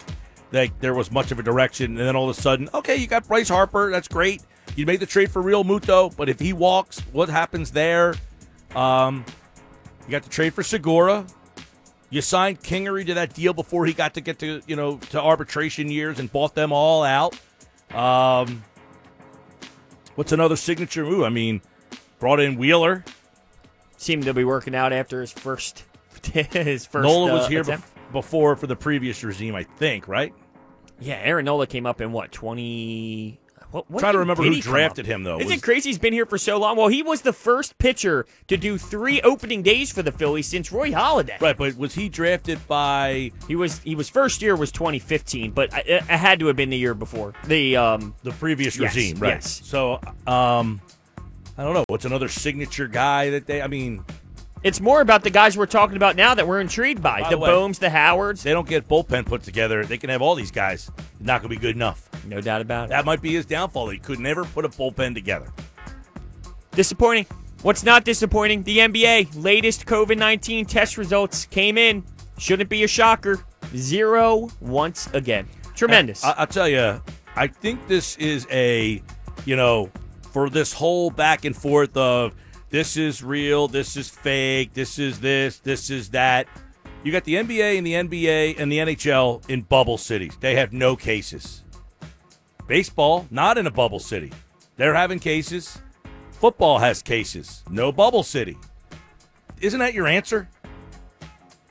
[0.53, 3.07] like there was much of a direction, and then all of a sudden, okay, you
[3.07, 3.90] got Bryce Harper.
[3.90, 4.42] That's great.
[4.77, 8.14] You made the trade for Realmuto, but if he walks, what happens there?
[8.75, 9.25] Um,
[10.05, 11.25] you got the trade for Segura.
[12.11, 15.20] You signed Kingery to that deal before he got to get to you know to
[15.20, 17.35] arbitration years and bought them all out.
[17.90, 18.64] Um,
[20.16, 21.25] what's another signature move?
[21.25, 21.62] I mean,
[22.18, 23.03] brought in Wheeler.
[23.96, 25.85] Seemed to be working out after his first
[26.52, 27.04] his first.
[27.04, 27.82] Nola was uh, here bef-
[28.12, 30.32] before for the previous regime, I think, right?
[31.00, 33.38] Yeah, Aaron Nola came up in what twenty.
[33.70, 35.38] What, what Trying to remember who drafted him, though.
[35.38, 36.76] Is Was- it crazy he's been here for so long?
[36.76, 40.70] Well, he was the first pitcher to do three opening days for the Phillies since
[40.70, 41.40] Roy Halladay.
[41.40, 45.72] Right, but was he drafted by He was he was first year was 2015, but
[45.72, 47.32] I, it had to have been the year before.
[47.46, 49.28] The um the previous Yes, regime, right?
[49.37, 49.62] yes.
[49.64, 49.94] So,
[50.26, 50.82] um,
[51.56, 51.85] I don't know.
[51.88, 53.62] What's another signature guy that they?
[53.62, 54.04] I mean,
[54.62, 57.20] it's more about the guys we're talking about now that we're intrigued by.
[57.22, 58.42] By the the way- Bohms, the Howards.
[58.42, 59.85] they don't get bullpen put together.
[59.85, 60.90] They can have all these guys.
[61.20, 62.09] Not going to be good enough.
[62.27, 62.88] No doubt about it.
[62.90, 63.88] That might be his downfall.
[63.90, 65.48] He could never put a bullpen together.
[66.72, 67.27] Disappointing.
[67.62, 68.62] What's not disappointing?
[68.64, 72.05] The NBA latest COVID 19 test results came in.
[72.38, 73.44] Shouldn't be a shocker.
[73.77, 75.48] Zero once again.
[75.75, 76.25] Tremendous.
[76.25, 77.01] I, I'll tell you,
[77.37, 79.03] I think this is a,
[79.44, 79.90] you know,
[80.33, 82.35] for this whole back and forth of
[82.72, 86.48] this is real, this is fake, this is this, this is that.
[87.04, 90.38] You got the NBA and the NBA and the NHL in bubble cities.
[90.40, 91.64] They have no cases.
[92.66, 94.32] Baseball, not in a bubble city.
[94.76, 95.82] They're having cases.
[96.30, 97.62] Football has cases.
[97.68, 98.56] No bubble city.
[99.61, 100.48] Isn't that your answer?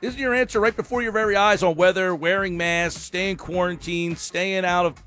[0.04, 4.66] Isn't your answer right before your very eyes on whether wearing masks, staying quarantined, staying
[4.66, 5.04] out of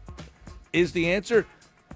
[0.73, 1.47] is the answer?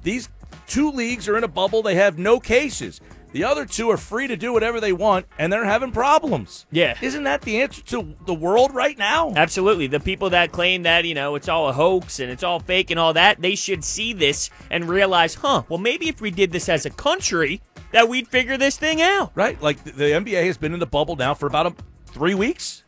[0.05, 0.29] These
[0.69, 1.83] two leagues are in a bubble.
[1.83, 3.01] They have no cases.
[3.33, 6.65] The other two are free to do whatever they want, and they're having problems.
[6.71, 6.97] Yeah.
[7.03, 9.33] Isn't that the answer to the world right now?
[9.37, 9.87] Absolutely.
[9.87, 12.91] The people that claim that, you know, it's all a hoax and it's all fake
[12.91, 16.53] and all that, they should see this and realize, huh, well, maybe if we did
[16.53, 17.61] this as a country,
[17.93, 19.31] that we'd figure this thing out.
[19.35, 19.61] Right?
[19.61, 21.75] Like the, the NBA has been in the bubble now for about a,
[22.07, 22.85] three weeks.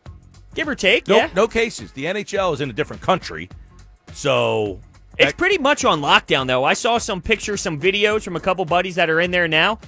[0.55, 1.31] Give or take, No, yeah.
[1.37, 1.93] no cases.
[1.93, 3.49] The NHL is in a different country,
[4.13, 4.81] so
[5.19, 6.65] It's pretty much on lockdown, though.
[6.65, 9.79] I saw some pictures, some videos from a couple buddies that are in there now.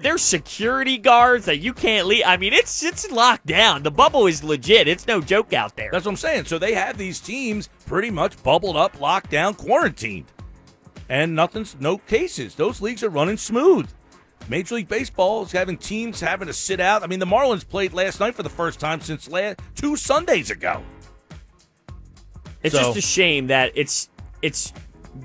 [0.00, 2.24] There's security guards that you can't leave.
[2.26, 3.82] I mean, it's it's locked down.
[3.82, 4.88] The bubble is legit.
[4.88, 5.90] It's no joke out there.
[5.92, 6.46] That's what I'm saying.
[6.46, 10.26] So they have these teams pretty much bubbled up, locked down, quarantined,
[11.08, 12.54] and nothing's no cases.
[12.54, 13.88] Those leagues are running smooth.
[14.48, 17.02] Major League Baseball is having teams having to sit out.
[17.02, 20.50] I mean, the Marlins played last night for the first time since last, two Sundays
[20.50, 20.82] ago.
[22.62, 24.08] It's So- just a shame that it's
[24.42, 24.72] it's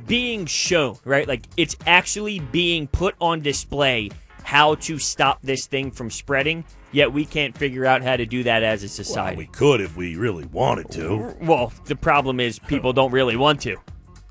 [0.05, 1.27] being shown, right?
[1.27, 4.09] Like it's actually being put on display
[4.49, 6.65] how to stop this thing from spreading.
[6.91, 9.37] yet we can't figure out how to do that as a Well, society.
[9.37, 11.35] we could if we really wanted to.
[11.39, 13.77] Well, the problem is people don't really want to.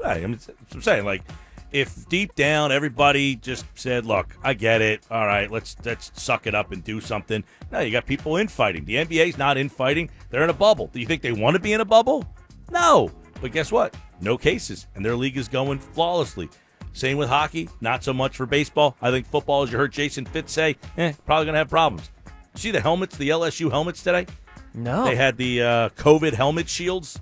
[0.02, 0.37] Right, I'm,
[0.74, 1.22] I'm saying like
[1.70, 5.04] if deep down everybody just said, "Look, I get it.
[5.09, 8.87] All right, let's let's suck it up and do something." Now you got people infighting.
[8.87, 10.88] The NBA's not infighting; they're in a bubble.
[10.88, 12.24] Do you think they want to be in a bubble?
[12.72, 13.11] No.
[13.40, 13.94] But guess what?
[14.20, 16.48] No cases, and their league is going flawlessly.
[16.99, 17.69] Same with hockey.
[17.81, 18.97] Not so much for baseball.
[19.01, 22.11] I think football, as you heard Jason Fitz say, eh, probably gonna have problems.
[22.57, 24.27] See the helmets, the LSU helmets today?
[24.75, 25.05] No.
[25.05, 27.21] They had the uh, COVID helmet shields.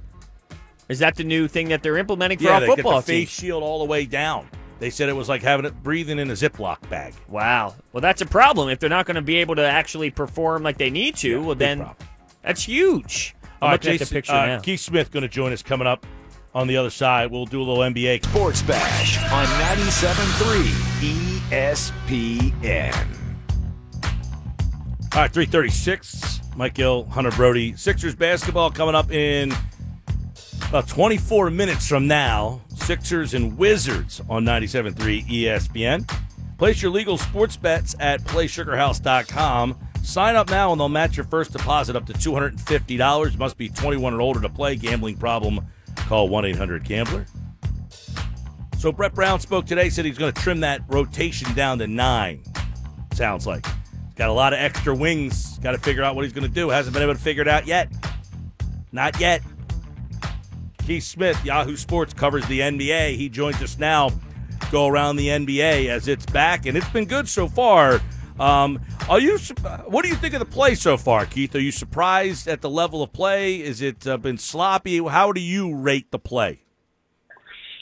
[0.88, 3.06] Is that the new thing that they're implementing for Yeah, our they get football the
[3.06, 4.48] face shield all the way down.
[4.78, 7.12] They said it was like having it breathing in a Ziploc bag.
[7.28, 7.74] Wow.
[7.92, 8.70] Well, that's a problem.
[8.70, 11.54] If they're not going to be able to actually perform like they need to, well,
[11.54, 11.96] then problem.
[12.40, 13.34] that's huge.
[13.42, 14.60] I'm All right, looking at the Jason, picture uh.
[14.60, 16.06] Keith Smith going to join us coming up
[16.56, 17.30] on the other side.
[17.30, 18.24] We'll do a little NBA.
[18.24, 19.44] Sports Bash on
[19.76, 22.94] 97.3 ESPN.
[25.14, 26.40] All right, 336.
[26.56, 27.76] Mike Gill, Hunter Brody.
[27.76, 29.52] Sixers basketball coming up in
[30.70, 32.62] about 24 minutes from now.
[32.74, 36.10] Sixers and Wizards on 97.3 ESPN.
[36.56, 39.78] Place your legal sports bets at playsugarhouse.com.
[40.02, 43.36] Sign up now and they'll match your first deposit up to $250.
[43.36, 44.76] Must be 21 or older to play.
[44.76, 45.60] Gambling problem,
[46.06, 47.26] call 1 800 Gambler.
[48.78, 52.42] So Brett Brown spoke today, said he's going to trim that rotation down to nine.
[53.14, 53.66] Sounds like.
[54.14, 55.58] Got a lot of extra wings.
[55.58, 56.68] Got to figure out what he's going to do.
[56.70, 57.90] Hasn't been able to figure it out yet.
[58.92, 59.42] Not yet.
[60.86, 63.16] Keith Smith, Yahoo Sports, covers the NBA.
[63.16, 64.10] He joins us now.
[64.70, 68.00] Go around the NBA as it's back, and it's been good so far.
[68.38, 69.38] Um, are you?
[69.86, 71.54] What do you think of the play so far, Keith?
[71.54, 73.56] Are you surprised at the level of play?
[73.56, 74.98] Is it uh, been sloppy?
[74.98, 76.60] How do you rate the play?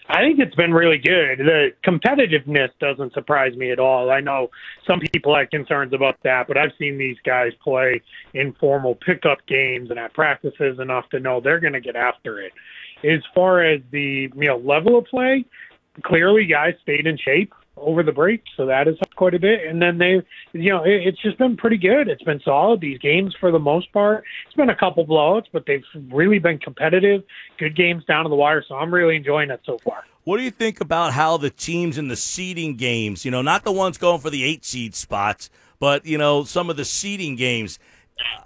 [0.07, 1.39] I think it's been really good.
[1.39, 4.11] The competitiveness doesn't surprise me at all.
[4.11, 4.51] I know
[4.87, 8.03] some people have concerns about that, but I've seen these guys play
[8.35, 12.53] informal pickup games and at practices enough to know they're going to get after it.
[13.03, 15.47] As far as the you know level of play,
[16.03, 19.67] clearly guys stayed in shape over the break, so that is helped quite a bit.
[19.67, 22.09] And then they, you know, it, it's just been pretty good.
[22.09, 22.81] It's been solid.
[22.81, 26.59] These games, for the most part, it's been a couple blowouts, but they've really been
[26.59, 27.23] competitive.
[27.59, 30.05] Good games down to the wire, so I'm really enjoying it so far.
[30.25, 33.65] What do you think about how the teams in the seeding games, you know, not
[33.65, 37.37] the ones going for the eight seed spots, but, you know, some of the seeding
[37.37, 37.79] games,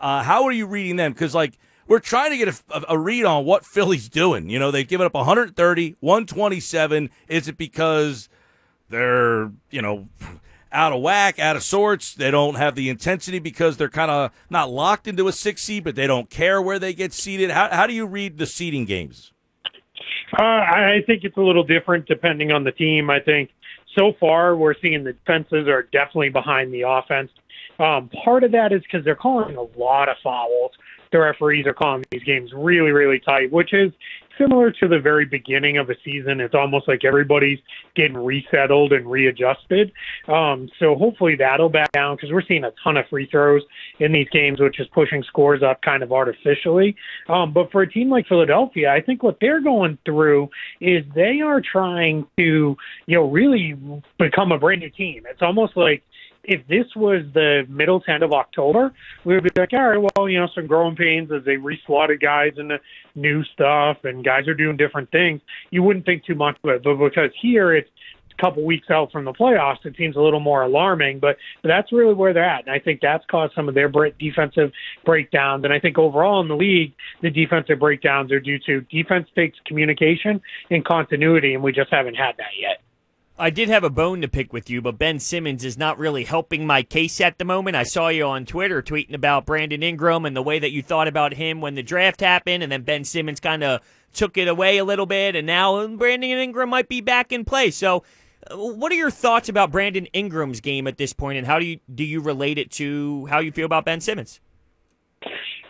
[0.01, 1.13] uh, how are you reading them?
[1.13, 4.51] Because, like, we're trying to get a, a read on what Philly's doing.
[4.51, 7.11] You know, they've given up 130, 127.
[7.29, 8.29] Is it because
[8.89, 10.09] they're, you know,
[10.73, 12.15] out of whack, out of sorts?
[12.15, 15.85] They don't have the intensity because they're kind of not locked into a six seed,
[15.85, 17.51] but they don't care where they get seated?
[17.51, 19.33] How, how do you read the seeding games?
[20.39, 23.09] Uh, I think it's a little different depending on the team.
[23.11, 23.51] I think
[23.97, 27.31] so far we're seeing the defenses are definitely behind the offense.
[27.79, 30.73] Um, part of that is because they're calling a lot of fouls.
[31.11, 33.93] The referees are calling these games really, really tight, which is
[34.39, 36.41] similar to the very beginning of a season.
[36.41, 37.59] It's almost like everybody's
[37.95, 39.93] getting resettled and readjusted.
[40.29, 43.63] Um, so hopefully that'll back down because we're seeing a ton of free throws
[43.99, 46.97] in these games, which is pushing scores up kind of artificially.
[47.29, 50.49] Um, but for a team like Philadelphia, I think what they're going through
[50.81, 53.77] is they are trying to, you know, really
[54.19, 55.25] become a brand new team.
[55.29, 56.03] It's almost like
[56.49, 58.93] if this was the middle to end of October,
[59.25, 62.23] we would be like, all right, well, you know, some growing pains as they reslotted
[62.23, 62.81] guys into
[63.15, 65.43] new stuff and guys are doing different things.
[65.71, 67.91] You wouldn't think too much of it, but because here it's
[68.33, 71.19] a couple weeks out from the playoffs, it seems a little more alarming.
[71.19, 73.91] But, but that's really where they're at, and I think that's caused some of their
[73.91, 74.73] break, defensive
[75.05, 75.65] breakdowns.
[75.65, 79.59] And I think overall in the league, the defensive breakdowns are due to defense takes
[79.67, 82.81] communication and continuity, and we just haven't had that yet.
[83.41, 86.25] I did have a bone to pick with you, but Ben Simmons is not really
[86.25, 87.77] helping my case at the moment.
[87.77, 91.07] I saw you on Twitter tweeting about Brandon Ingram and the way that you thought
[91.07, 93.81] about him when the draft happened, and then Ben Simmons kind of
[94.13, 97.71] took it away a little bit, and now Brandon Ingram might be back in play.
[97.71, 98.03] So,
[98.51, 101.79] what are your thoughts about Brandon Ingram's game at this point, and how do you
[101.95, 104.41] do you relate it to how you feel about Ben Simmons?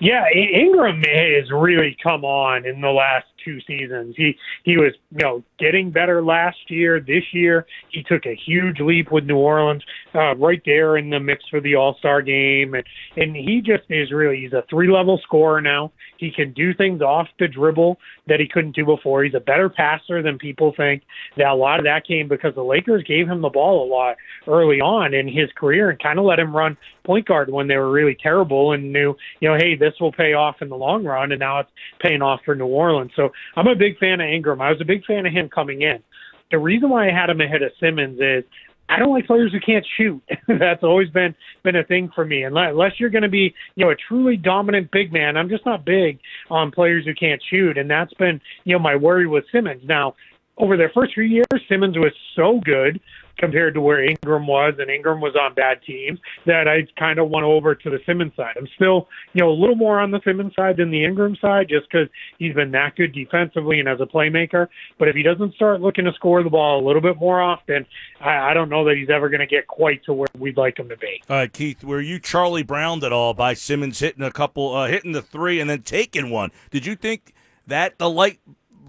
[0.00, 4.14] Yeah, Ingram has really come on in the last two seasons.
[4.16, 7.00] He he was you know getting better last year.
[7.00, 9.82] This year he took a huge leap with New Orleans,
[10.14, 12.84] uh, right there in the mix for the All Star game, and
[13.16, 15.92] and he just is really he's a three level scorer now.
[16.18, 19.22] He can do things off the dribble that he couldn't do before.
[19.22, 21.02] He's a better passer than people think.
[21.36, 24.16] That a lot of that came because the Lakers gave him the ball a lot
[24.46, 27.76] early on in his career and kind of let him run point guard when they
[27.76, 31.04] were really terrible and knew, you know, hey, this will pay off in the long
[31.04, 33.12] run, and now it's paying off for New Orleans.
[33.16, 34.60] So I'm a big fan of Ingram.
[34.60, 36.02] I was a big fan of him coming in.
[36.50, 38.44] The reason why I had him ahead of Simmons is
[38.88, 40.22] I don't like players who can't shoot.
[40.48, 42.44] That's always been been a thing for me.
[42.44, 45.66] Unless, unless you're going to be, you know, a truly dominant big man, I'm just
[45.66, 46.18] not big
[46.50, 49.82] on players who can't shoot, and that's been, you know, my worry with Simmons.
[49.86, 50.14] Now,
[50.56, 53.00] over their first few years, Simmons was so good
[53.38, 57.30] compared to where Ingram was, and Ingram was on bad teams, that I kind of
[57.30, 58.54] went over to the Simmons side.
[58.56, 61.68] I'm still, you know, a little more on the Simmons side than the Ingram side,
[61.68, 64.68] just because he's been that good defensively and as a playmaker.
[64.98, 67.86] But if he doesn't start looking to score the ball a little bit more often,
[68.20, 70.78] I, I don't know that he's ever going to get quite to where we'd like
[70.78, 71.22] him to be.
[71.28, 74.88] All right, Keith, were you Charlie Browned at all by Simmons hitting a couple, uh,
[74.88, 76.50] hitting the three and then taking one?
[76.70, 77.34] Did you think
[77.66, 78.40] that the light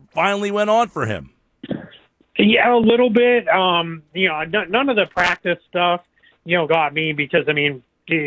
[0.09, 1.33] finally went on for him?
[2.39, 3.47] Yeah, a little bit.
[3.49, 6.02] Um, you know, none of the practice stuff,
[6.45, 7.84] you know, got me because I mean,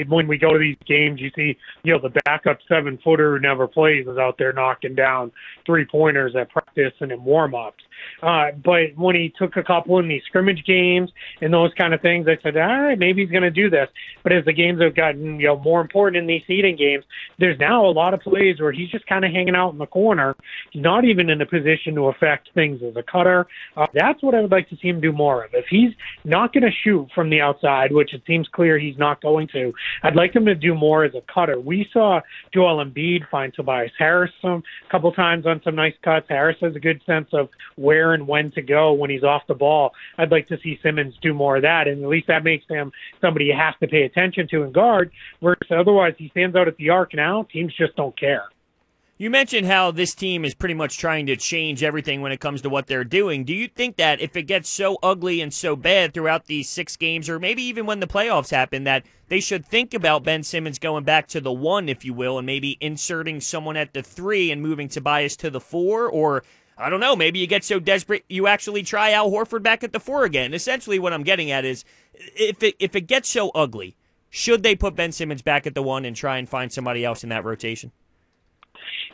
[0.08, 3.40] when we go to these games, you see, you know, the backup seven footer who
[3.40, 5.32] never plays is out there knocking down
[5.64, 7.82] three pointers at practice and in warm ups.
[8.22, 11.10] Uh, but when he took a couple in these scrimmage games
[11.40, 13.88] and those kind of things, I said, all right, maybe he's going to do this.
[14.22, 17.04] But as the games have gotten, you know, more important in these seeding games,
[17.38, 19.86] there's now a lot of plays where he's just kind of hanging out in the
[19.86, 20.36] corner,
[20.74, 23.46] not even in a position to affect things as a cutter.
[23.76, 25.50] Uh, that's what I would like to see him do more of.
[25.54, 25.92] If he's
[26.24, 29.72] not going to shoot from the outside, which it seems clear he's not going to,
[30.02, 31.58] I'd like him to do more as a cutter.
[31.58, 32.20] We saw
[32.54, 36.26] Joel Embiid find Tobias Harris some couple times on some nice cuts.
[36.28, 39.54] Harris has a good sense of where and when to go when he's off the
[39.54, 39.92] ball.
[40.18, 42.92] I'd like to see Simmons do more of that, and at least that makes him
[43.20, 45.10] somebody you have to pay attention to and guard.
[45.40, 47.46] Whereas otherwise, he stands out at the arc now.
[47.52, 48.44] Teams just don't care.
[49.22, 52.60] You mentioned how this team is pretty much trying to change everything when it comes
[52.62, 53.44] to what they're doing.
[53.44, 56.96] Do you think that if it gets so ugly and so bad throughout these six
[56.96, 60.80] games, or maybe even when the playoffs happen, that they should think about Ben Simmons
[60.80, 64.50] going back to the one, if you will, and maybe inserting someone at the three
[64.50, 66.08] and moving Tobias to the four?
[66.08, 66.42] Or
[66.82, 67.14] I don't know.
[67.16, 70.52] Maybe you get so desperate you actually try Al Horford back at the four again.
[70.52, 73.96] Essentially, what I'm getting at is if it if it gets so ugly,
[74.30, 77.22] should they put Ben Simmons back at the one and try and find somebody else
[77.22, 77.92] in that rotation?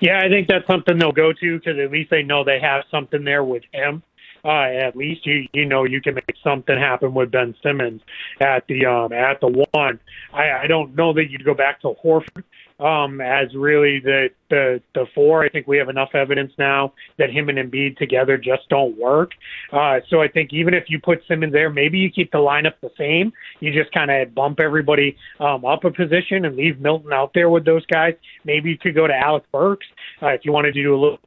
[0.01, 2.85] Yeah, I think that's something they'll go to because at least they know they have
[2.91, 4.03] something there with him.
[4.45, 8.01] Uh, at least you you know you can make something happen with Ben Simmons
[8.41, 9.99] at the um at the one.
[10.33, 12.45] I, I don't know that you'd go back to Horford
[12.81, 15.45] um, as really the, the the four.
[15.45, 19.33] I think we have enough evidence now that him and Embiid together just don't work.
[19.73, 22.75] Uh, so I think even if you put Simmons there, maybe you keep the lineup
[22.81, 23.33] the same.
[23.61, 27.51] You just kind of bump everybody um, up a position and leave Milton out there
[27.51, 28.15] with those guys.
[28.45, 29.87] Maybe you could go to Alec Burks
[30.23, 31.19] uh, if you wanted to do a little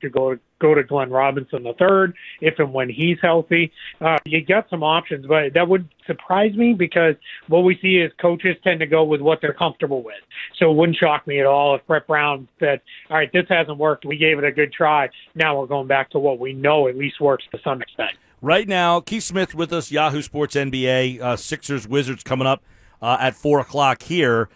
[0.00, 3.72] to go go to Glenn Robinson third if and when he's healthy.
[4.00, 7.14] Uh, you got some options, but that would surprise me because
[7.48, 10.20] what we see is coaches tend to go with what they're comfortable with.
[10.58, 13.78] So it wouldn't shock me at all if Brett Brown said, "All right, this hasn't
[13.78, 14.04] worked.
[14.04, 15.08] We gave it a good try.
[15.34, 18.66] Now we're going back to what we know at least works to some extent." Right
[18.66, 22.62] now, Keith Smith with us, Yahoo Sports NBA, uh, Sixers Wizards coming up
[23.02, 24.48] uh, at four o'clock here.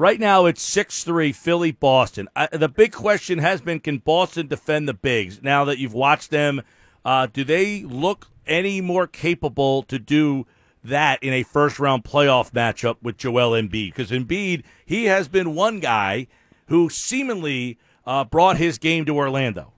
[0.00, 2.26] Right now, it's 6 3 Philly Boston.
[2.34, 5.42] Uh, the big question has been can Boston defend the bigs?
[5.42, 6.62] Now that you've watched them,
[7.04, 10.46] uh, do they look any more capable to do
[10.82, 13.88] that in a first round playoff matchup with Joel Embiid?
[13.88, 16.28] Because Embiid, he has been one guy
[16.68, 19.74] who seemingly uh, brought his game to Orlando.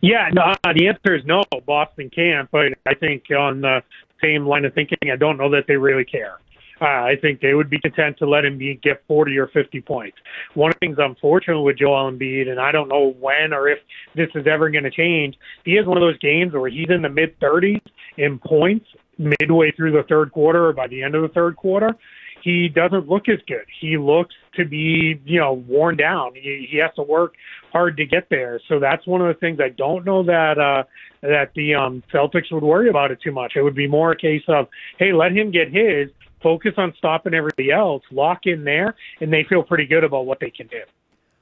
[0.00, 1.44] Yeah, no, uh, the answer is no.
[1.64, 3.84] Boston can't, but I think on the
[4.20, 6.40] same line of thinking, I don't know that they really care.
[6.80, 10.16] Uh, I think they would be content to let him get 40 or 50 points.
[10.54, 13.78] One of the things unfortunate with Joel Embiid, and I don't know when or if
[14.14, 17.02] this is ever going to change, he has one of those games where he's in
[17.02, 17.82] the mid 30s
[18.16, 18.86] in points
[19.18, 21.96] midway through the third quarter or by the end of the third quarter.
[22.42, 23.66] He doesn't look as good.
[23.80, 26.34] He looks to be, you know, worn down.
[26.34, 27.34] He, he has to work
[27.72, 28.60] hard to get there.
[28.68, 30.84] So that's one of the things I don't know that uh,
[31.22, 33.54] that the um, Celtics would worry about it too much.
[33.56, 36.10] It would be more a case of, hey, let him get his,
[36.42, 40.40] focus on stopping everybody else, lock in there, and they feel pretty good about what
[40.40, 40.82] they can do.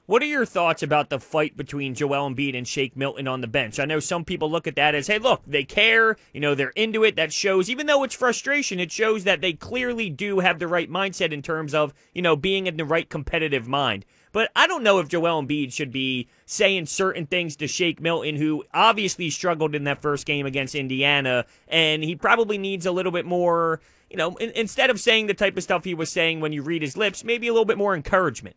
[0.07, 3.47] What are your thoughts about the fight between Joel Embiid and Shake Milton on the
[3.47, 3.77] bench?
[3.77, 6.69] I know some people look at that as, hey, look, they care, you know, they're
[6.77, 7.17] into it.
[7.17, 10.89] That shows, even though it's frustration, it shows that they clearly do have the right
[10.89, 14.05] mindset in terms of, you know, being in the right competitive mind.
[14.31, 18.37] But I don't know if Joel Embiid should be saying certain things to Shake Milton,
[18.37, 23.11] who obviously struggled in that first game against Indiana, and he probably needs a little
[23.11, 26.39] bit more, you know, in, instead of saying the type of stuff he was saying
[26.39, 28.55] when you read his lips, maybe a little bit more encouragement.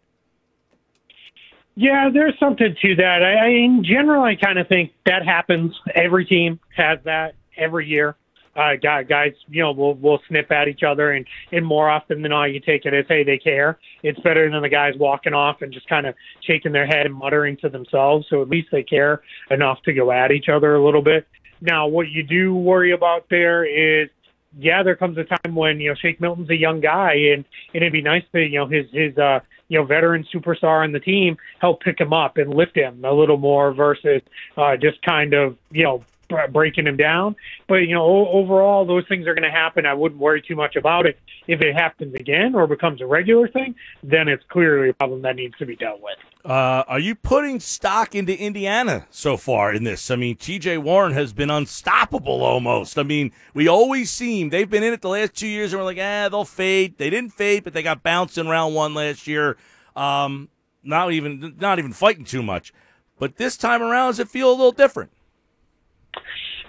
[1.76, 3.22] Yeah, there's something to that.
[3.22, 5.74] I, I in general, I kind of think that happens.
[5.94, 8.16] Every team has that every year.
[8.57, 12.30] Uh, guys, you know, will will snip at each other, and and more often than
[12.30, 13.78] not, you take it as, hey, they care.
[14.03, 17.14] It's better than the guys walking off and just kind of shaking their head and
[17.14, 18.26] muttering to themselves.
[18.28, 21.28] So at least they care enough to go at each other a little bit.
[21.61, 24.11] Now, what you do worry about there is
[24.59, 27.44] yeah, there comes a time when you know Shake Milton's a young guy, and
[27.74, 30.92] and it'd be nice to you know his his uh you know veteran superstar on
[30.92, 34.20] the team help pick him up and lift him a little more versus
[34.57, 36.05] uh, just kind of you know
[36.53, 37.37] breaking him down.
[37.68, 39.87] But you know, overall, those things are going to happen.
[39.87, 41.18] I wouldn't worry too much about it.
[41.47, 45.37] If it happens again or becomes a regular thing, then it's clearly a problem that
[45.37, 46.16] needs to be dealt with.
[46.45, 50.11] Uh, are you putting stock into Indiana so far in this?
[50.11, 50.78] I mean, T.J.
[50.78, 52.99] Warren has been unstoppable almost.
[52.99, 55.87] I mean, we always seem they've been in it the last two years, and we're
[55.87, 56.97] like, ah, they'll fade.
[56.97, 59.59] They didn't fade, but they got bounced in round one last year.
[59.95, 60.49] Um,
[60.83, 62.72] not even not even fighting too much.
[63.18, 65.12] But this time around, does it feel a little different?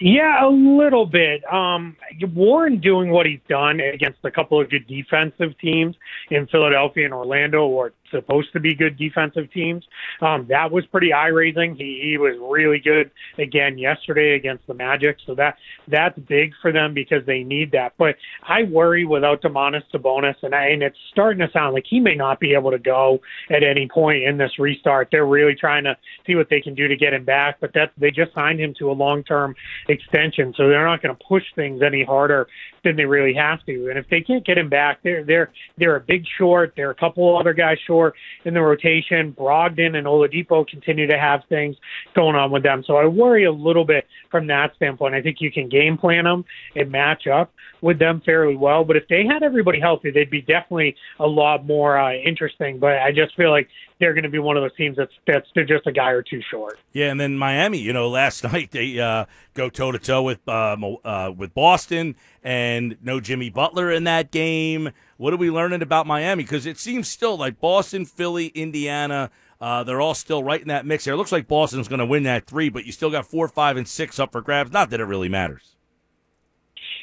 [0.01, 1.43] Yeah, a little bit.
[1.51, 1.95] Um,
[2.33, 5.95] Warren doing what he's done against a couple of good defensive teams
[6.31, 9.84] in Philadelphia and Orlando, or supposed to be good defensive teams.
[10.22, 11.76] Um, that was pretty eye raising.
[11.76, 15.18] He, he was really good again yesterday against the Magic.
[15.26, 15.55] So that
[15.88, 17.93] that's big for them because they need that.
[17.97, 21.99] But I worry without Domantas Sabonis, and, I, and it's starting to sound like he
[21.99, 25.09] may not be able to go at any point in this restart.
[25.12, 25.95] They're really trying to
[26.26, 27.57] see what they can do to get him back.
[27.59, 29.55] But that they just signed him to a long term
[29.89, 32.47] extension, so they're not going to push things any harder
[32.84, 33.89] than they really have to.
[33.89, 36.74] And if they can't get him back, they're they're they're a big short.
[36.76, 38.00] They're a couple other guys short
[38.45, 39.33] in the rotation.
[39.33, 41.75] Brogdon and Oladipo continue to have things
[42.15, 42.83] going on with them.
[42.85, 45.15] So I worry a little bit from that standpoint.
[45.15, 46.45] I think you can game plan them
[46.75, 48.83] and match up with them fairly well.
[48.83, 52.79] But if they had everybody healthy, they'd be definitely a lot more uh, interesting.
[52.79, 53.67] But I just feel like
[53.99, 56.23] they're going to be one of those teams that's that's they're just a guy or
[56.23, 56.79] two short.
[56.91, 60.39] Yeah, and then Miami, you know, last night they uh, go toe to toe with
[60.47, 60.75] uh,
[61.05, 64.89] uh, with Boston, and no Jimmy Butler in that game.
[65.22, 66.41] What are we learning about Miami?
[66.41, 69.30] Because it seems still like Boston, Philly, Indiana.
[69.61, 71.13] Uh, they're all still right in that mix there.
[71.13, 73.78] It looks like Boston's going to win that three, but you still got four, five,
[73.78, 74.72] and six up for grabs.
[74.72, 75.76] Not that it really matters.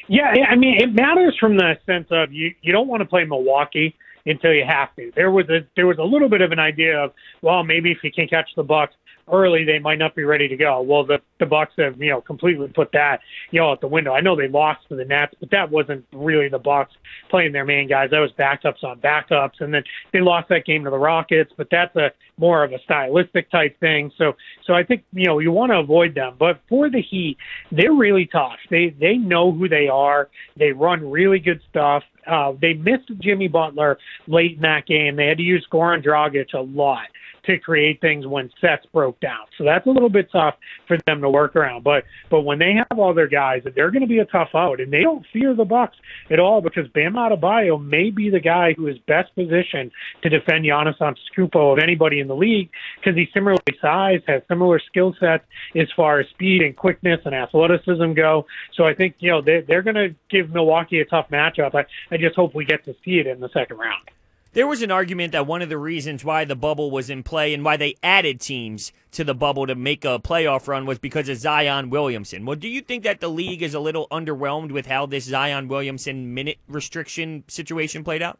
[0.08, 3.22] Yeah, I mean, it matters from the sense of you, you don't want to play
[3.22, 3.94] Milwaukee
[4.26, 5.12] until you have to.
[5.14, 7.98] There was a there was a little bit of an idea of well maybe if
[8.02, 8.94] you can catch the Bucks
[9.32, 10.80] early they might not be ready to go.
[10.80, 13.20] Well, the the Bucks have you know completely put that
[13.50, 14.12] you know out the window.
[14.12, 16.92] I know they lost to the Nets, but that wasn't really the Bucks
[17.30, 18.10] playing their main guys.
[18.10, 21.52] That was backups on backups, and then they lost that game to the Rockets.
[21.56, 24.10] But that's a more of a stylistic type thing.
[24.16, 24.34] So
[24.66, 26.36] so I think you know you want to avoid them.
[26.38, 27.36] But for the Heat,
[27.72, 28.58] they're really tough.
[28.70, 30.28] They they know who they are.
[30.56, 32.02] They run really good stuff.
[32.26, 35.16] Uh, they missed Jimmy Butler late in that game.
[35.16, 37.06] They had to use Goran Dragic a lot
[37.48, 39.46] to create things when sets broke down.
[39.56, 40.54] So that's a little bit tough
[40.86, 41.82] for them to work around.
[41.82, 44.80] But but when they have all their guys, they're going to be a tough out,
[44.80, 45.96] and they don't fear the Bucks
[46.30, 49.90] at all because Bam Adebayo may be the guy who is best positioned
[50.22, 52.70] to defend Giannis Antetokounmpo of anybody in the league
[53.00, 55.44] because he's similarly sized, has similar skill sets
[55.74, 58.46] as far as speed and quickness and athleticism go.
[58.74, 61.74] So I think you know they they're going to give Milwaukee a tough matchup.
[61.74, 64.10] I I just hope we get to see it in the second round.
[64.54, 67.52] There was an argument that one of the reasons why the bubble was in play
[67.52, 71.28] and why they added teams to the bubble to make a playoff run was because
[71.28, 72.46] of Zion Williamson.
[72.46, 75.68] Well, do you think that the league is a little underwhelmed with how this Zion
[75.68, 78.38] Williamson minute restriction situation played out?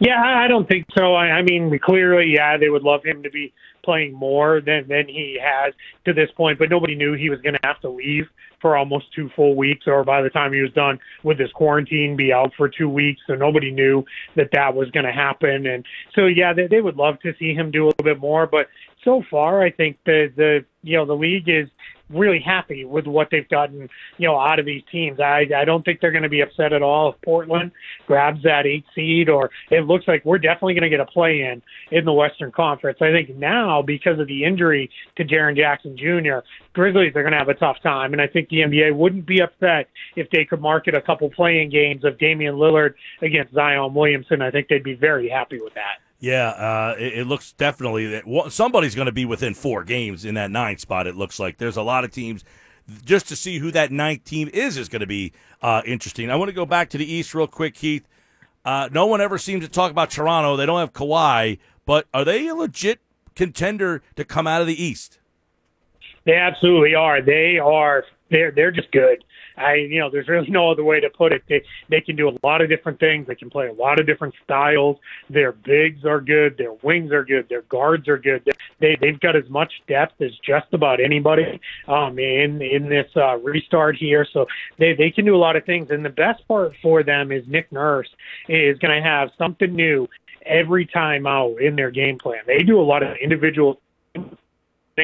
[0.00, 1.14] Yeah, I don't think so.
[1.14, 3.52] I, I mean, clearly, yeah, they would love him to be
[3.84, 5.74] playing more than than he has
[6.04, 8.26] to this point, but nobody knew he was going to have to leave
[8.60, 12.16] for almost two full weeks, or by the time he was done with his quarantine,
[12.16, 13.20] be out for two weeks.
[13.26, 14.04] So nobody knew
[14.34, 17.54] that that was going to happen, and so yeah, they, they would love to see
[17.54, 18.68] him do a little bit more, but
[19.04, 21.68] so far, I think the the you know the league is
[22.10, 25.20] really happy with what they've gotten, you know, out of these teams.
[25.20, 27.72] I I don't think they're going to be upset at all if Portland
[28.06, 31.42] grabs that eight seed, or it looks like we're definitely going to get a play
[31.42, 32.98] in in the Western Conference.
[33.00, 36.38] I think now because of the injury to Jaren Jackson Jr.,
[36.72, 39.40] Grizzlies are going to have a tough time, and I think the NBA wouldn't be
[39.40, 44.42] upset if they could market a couple playing games of Damian Lillard against Zion Williamson.
[44.42, 45.98] I think they'd be very happy with that.
[46.20, 50.34] Yeah, uh, it, it, looks definitely that somebody's going to be within four games in
[50.34, 51.06] that nine spot.
[51.06, 52.44] It looks like there's a lot of teams.
[53.04, 56.30] Just to see who that ninth team is is going to be uh, interesting.
[56.30, 58.08] I want to go back to the East real quick, Keith.
[58.64, 60.56] Uh, no one ever seems to talk about Toronto.
[60.56, 63.00] They don't have Kawhi, but are they a legit
[63.36, 65.20] contender to come out of the East?
[66.24, 67.22] They absolutely are.
[67.22, 68.04] They are.
[68.30, 69.24] They're they're just good.
[69.56, 71.42] I, you know, there's really no other way to put it.
[71.48, 73.26] They they can do a lot of different things.
[73.26, 74.98] They can play a lot of different styles.
[75.28, 76.56] Their bigs are good.
[76.56, 77.48] Their wings are good.
[77.48, 78.48] Their guards are good.
[78.78, 83.36] They they've got as much depth as just about anybody um, in in this uh,
[83.38, 84.26] restart here.
[84.32, 84.46] So
[84.78, 85.90] they they can do a lot of things.
[85.90, 88.08] And the best part for them is Nick Nurse
[88.48, 90.08] is going to have something new
[90.46, 92.40] every time out in their game plan.
[92.46, 93.80] They do a lot of individual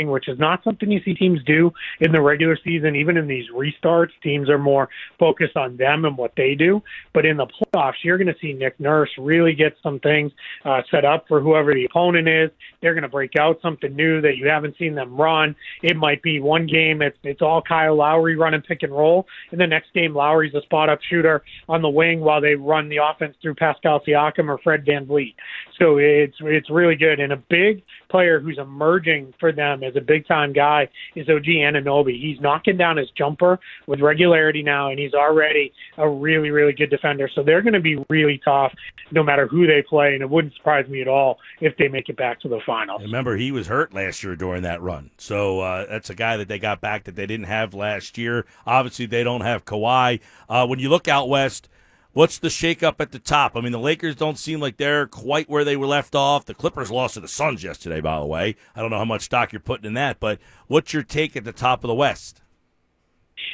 [0.03, 1.71] which is not something you see teams do
[2.01, 2.97] in the regular season.
[2.97, 4.89] Even in these restarts, teams are more
[5.19, 6.83] focused on them and what they do.
[7.13, 10.33] But in the playoffs, you're going to see Nick Nurse really get some things
[10.65, 12.51] uh, set up for whoever the opponent is.
[12.83, 15.55] They're going to break out something new that you haven't seen them run.
[15.83, 19.61] It might be one game it's it's all Kyle Lowry running pick and roll, and
[19.61, 22.99] the next game Lowry's a spot up shooter on the wing while they run the
[22.99, 25.35] offense through Pascal Siakam or Fred Van VanVleet.
[25.79, 27.21] So it's it's really good.
[27.21, 31.45] And a big player who's emerging for them as a big time guy is OG
[31.45, 32.21] Anunoby.
[32.21, 36.91] He's knocking down his jumper with regularity now, and he's already a really, really good
[36.91, 37.29] defender.
[37.35, 38.73] So they're going to be really tough
[39.11, 42.09] no matter who they play, and it wouldn't surprise me at all if they make
[42.09, 43.03] it back to the finals.
[43.03, 45.11] Remember, he was hurt last year during that run.
[45.19, 48.47] So uh, that's a guy that they got back that they didn't have last year.
[48.67, 50.21] Obviously, they don't have Kawhi.
[50.49, 51.69] Uh, when you look out west,
[52.15, 53.57] What's the shakeup at the top?
[53.57, 56.45] I mean, the Lakers don't seem like they're quite where they were left off.
[56.45, 58.55] The Clippers lost to the Suns yesterday, by the way.
[58.77, 60.39] I don't know how much stock you're putting in that, but
[60.69, 62.41] what's your take at the top of the West?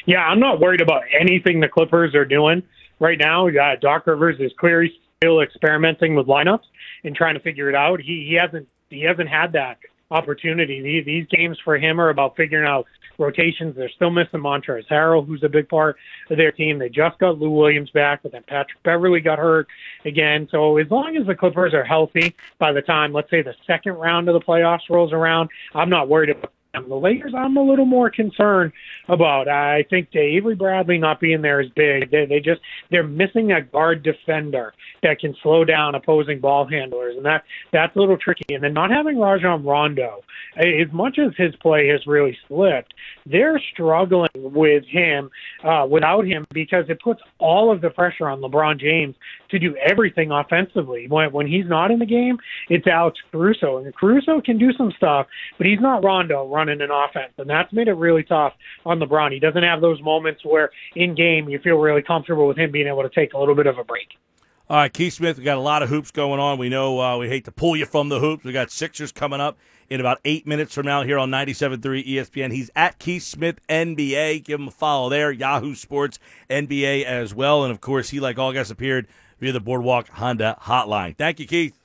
[0.04, 2.62] Yeah, I'm not worried about anything the Clippers are doing
[2.98, 3.48] right now.
[3.48, 6.64] Uh, Doc Rivers is clearly still experimenting with lineups
[7.04, 7.98] and trying to figure it out.
[8.00, 9.78] He he hasn't he hasn't had that
[10.10, 10.82] opportunity.
[10.82, 12.86] These, these games for him are about figuring out
[13.20, 13.76] rotations.
[13.76, 15.96] They're still missing Montrezl Harrell, who's a big part
[16.30, 16.78] of their team.
[16.78, 19.68] They just got Lou Williams back, but then Patrick Beverley got hurt
[20.04, 20.48] again.
[20.50, 23.92] So as long as the Clippers are healthy by the time, let's say, the second
[23.92, 27.84] round of the playoffs rolls around, I'm not worried about the Lakers, I'm a little
[27.84, 28.72] more concerned
[29.08, 29.48] about.
[29.48, 32.10] I think Avery Bradley not being there is big.
[32.10, 32.60] They, they just
[32.90, 37.94] they're missing a guard defender that can slow down opposing ball handlers, and that that's
[37.96, 38.54] a little tricky.
[38.54, 40.20] And then not having Rajon Rondo,
[40.56, 42.94] as much as his play has really slipped,
[43.26, 45.30] they're struggling with him
[45.64, 49.14] uh, without him because it puts all of the pressure on LeBron James
[49.50, 51.06] to do everything offensively.
[51.08, 52.38] When when he's not in the game,
[52.68, 55.26] it's Alex Caruso, and Caruso can do some stuff,
[55.58, 58.52] but he's not Rondo running an offense, and that's made it really tough
[58.84, 59.32] on LeBron.
[59.32, 62.86] He doesn't have those moments where in game you feel really comfortable with him being
[62.86, 64.08] able to take a little bit of a break.
[64.70, 66.56] All right, Keith Smith, we got a lot of hoops going on.
[66.56, 68.44] We know uh, we hate to pull you from the hoops.
[68.44, 72.52] We got Sixers coming up in about eight minutes from now here on 97.3 ESPN.
[72.52, 74.44] He's at Keith Smith NBA.
[74.44, 75.32] Give him a follow there.
[75.32, 77.64] Yahoo Sports NBA as well.
[77.64, 79.08] And of course, he, like all guests, appeared
[79.40, 81.16] via the Boardwalk Honda hotline.
[81.16, 81.76] Thank you, Keith.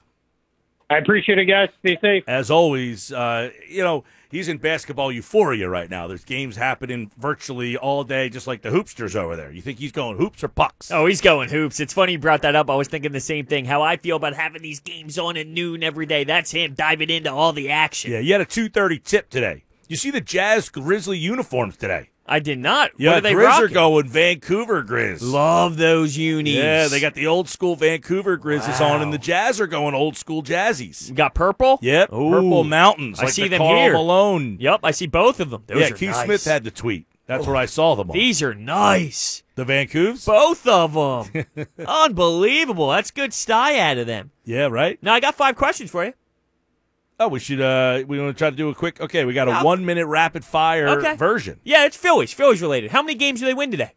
[0.89, 1.69] I appreciate it, guys.
[1.79, 2.23] Stay safe.
[2.27, 6.05] As always, uh, you know, he's in basketball euphoria right now.
[6.05, 9.51] There's games happening virtually all day, just like the hoopsters over there.
[9.51, 10.91] You think he's going hoops or pucks?
[10.91, 11.79] Oh, he's going hoops.
[11.79, 12.69] It's funny you brought that up.
[12.69, 13.65] I was thinking the same thing.
[13.65, 16.23] How I feel about having these games on at noon every day.
[16.23, 18.11] That's him diving into all the action.
[18.11, 19.63] Yeah, you had a 2:30 tip today.
[19.87, 22.09] You see the Jazz Grizzly uniforms today.
[22.27, 22.91] I did not.
[22.97, 25.19] Yeah, what are they Grizz are going Vancouver Grizz.
[25.21, 26.53] Love those unis.
[26.53, 30.17] Yeah, they got the old school Vancouver Grizzlies on, and the Jazz are going old
[30.17, 31.13] school Jazzies.
[31.13, 31.77] got purple.
[31.81, 32.31] Yep, Ooh.
[32.31, 33.19] Purple Mountains.
[33.19, 33.93] I see the them Karl here.
[33.93, 34.57] Malone.
[34.59, 35.63] Yep, I see both of them.
[35.67, 36.25] Those yeah, are Keith nice.
[36.25, 37.05] Smith had the tweet.
[37.27, 38.13] That's oh, where I saw them on.
[38.13, 39.43] These are nice.
[39.55, 40.25] the Vancouves?
[40.25, 41.67] Both of them.
[41.87, 42.89] Unbelievable.
[42.89, 44.31] That's good style out of them.
[44.43, 45.01] Yeah, right?
[45.01, 46.13] Now I got five questions for you.
[47.19, 49.47] Oh, we should, uh, we want to try to do a quick, okay, we got
[49.47, 49.63] a Yeah.
[49.63, 51.15] one minute rapid fire Okay.
[51.15, 51.59] version.
[51.63, 52.33] Yeah, it's Phillies.
[52.33, 52.91] Phillies related.
[52.91, 53.93] How many games do they win today?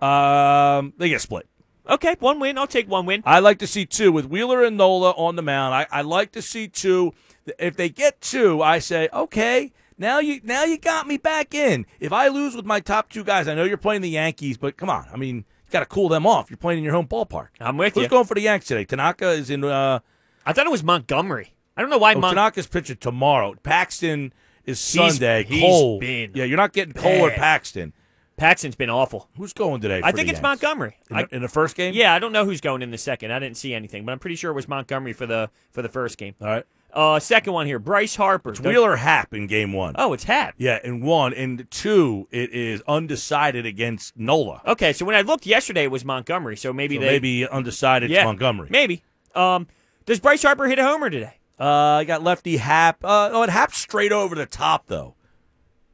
[0.00, 1.48] Um, they get split.
[1.88, 2.58] Okay, one win.
[2.58, 3.22] I'll take one win.
[3.24, 5.74] I like to see two with Wheeler and Nola on the mound.
[5.74, 7.12] I, I like to see two.
[7.58, 11.86] If they get two, I say, okay, now you now you got me back in.
[11.98, 14.76] If I lose with my top two guys, I know you're playing the Yankees, but
[14.76, 16.50] come on, I mean, you got to cool them off.
[16.50, 17.48] You're playing in your home ballpark.
[17.58, 18.02] I'm with you.
[18.02, 18.10] Who's you.
[18.10, 18.84] going for the Yanks today?
[18.84, 19.64] Tanaka is in.
[19.64, 20.00] Uh,
[20.44, 21.54] I thought it was Montgomery.
[21.78, 23.54] I don't know why oh, Mon- Tanaka's pitching tomorrow.
[23.62, 24.32] Paxton
[24.64, 25.44] is Sunday.
[25.44, 26.00] he's Cole.
[26.00, 27.30] been yeah, you're not getting Cole or.
[27.30, 27.92] Paxton.
[28.36, 29.28] Paxton's been awful.
[29.36, 30.00] Who's going today?
[30.02, 30.42] I think it's Yanks?
[30.42, 30.96] Montgomery.
[31.08, 31.94] In, I- the, in the first game.
[31.94, 33.32] yeah, I don't know who's going in the second.
[33.32, 35.88] I didn't see anything, but I'm pretty sure it was Montgomery for the for the
[35.88, 36.34] first game.
[36.40, 36.64] All right.
[36.92, 38.50] Uh, second one here, Bryce Harper.
[38.50, 39.94] It's Wheeler Happ in game one.
[39.98, 40.54] Oh, it's Happ.
[40.56, 41.34] Yeah, in one.
[41.34, 44.62] and two, it is undecided against Nola.
[44.66, 46.56] Okay, so when I looked yesterday, it was Montgomery.
[46.56, 48.68] So maybe So they maybe undecided yeah, Montgomery.
[48.72, 49.04] Maybe.
[49.34, 49.68] Um,
[50.06, 51.37] does Bryce Harper hit a homer today?
[51.58, 51.64] Uh,
[52.00, 53.04] I got lefty Happ.
[53.04, 55.14] Uh, oh, it Happ straight over the top though.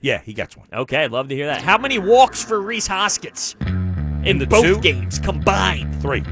[0.00, 0.68] Yeah, he gets one.
[0.72, 1.62] Okay, I'd love to hear that.
[1.62, 3.56] How many walks for Rhys Hoskins
[4.24, 4.78] in, the both two?
[4.80, 6.00] games combined?
[6.02, 6.22] Three.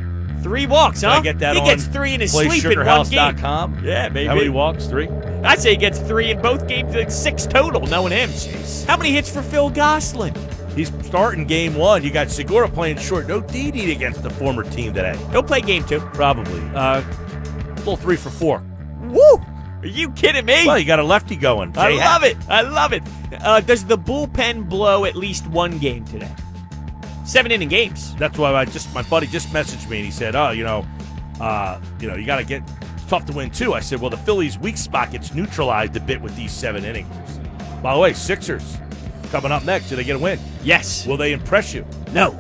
[0.43, 1.13] Three walks, Did huh?
[1.13, 3.21] I get that he on gets three in his sleep in one game.
[3.35, 3.85] PlaySugarHouse.com?
[3.85, 4.27] Yeah, maybe.
[4.27, 4.87] How many walks?
[4.87, 5.09] Three.
[5.45, 8.29] I'd say he gets three in both games, like six total, knowing him.
[8.29, 8.85] Jeez.
[8.85, 10.35] How many hits for Phil Gosselin?
[10.75, 12.03] He's starting game one.
[12.03, 13.29] You got Segura playing short.
[13.29, 15.17] No Didi against the former team today.
[15.31, 16.01] He'll play game two.
[16.01, 16.61] Probably.
[16.75, 17.03] Uh,
[17.79, 18.63] little three for four.
[19.13, 19.45] Woo!
[19.83, 20.65] Are you kidding me?
[20.67, 21.77] Well, you got a lefty going.
[21.77, 22.37] I Jay love it.
[22.49, 23.03] I love it.
[23.41, 26.31] Uh, does the bullpen blow at least one game today?
[27.25, 28.15] Seven inning games.
[28.17, 30.87] That's why I just my buddy just messaged me and he said, "Oh, you know,
[31.41, 32.63] uh, you know, you got to get
[32.95, 36.01] it's tough to win too." I said, "Well, the Phillies' weak spot gets neutralized a
[36.01, 37.39] bit with these seven innings."
[37.83, 38.79] By the way, Sixers
[39.31, 39.89] coming up next.
[39.89, 40.39] Do they get a win?
[40.63, 41.07] Yes.
[41.07, 41.85] Will they impress you?
[42.13, 42.39] No.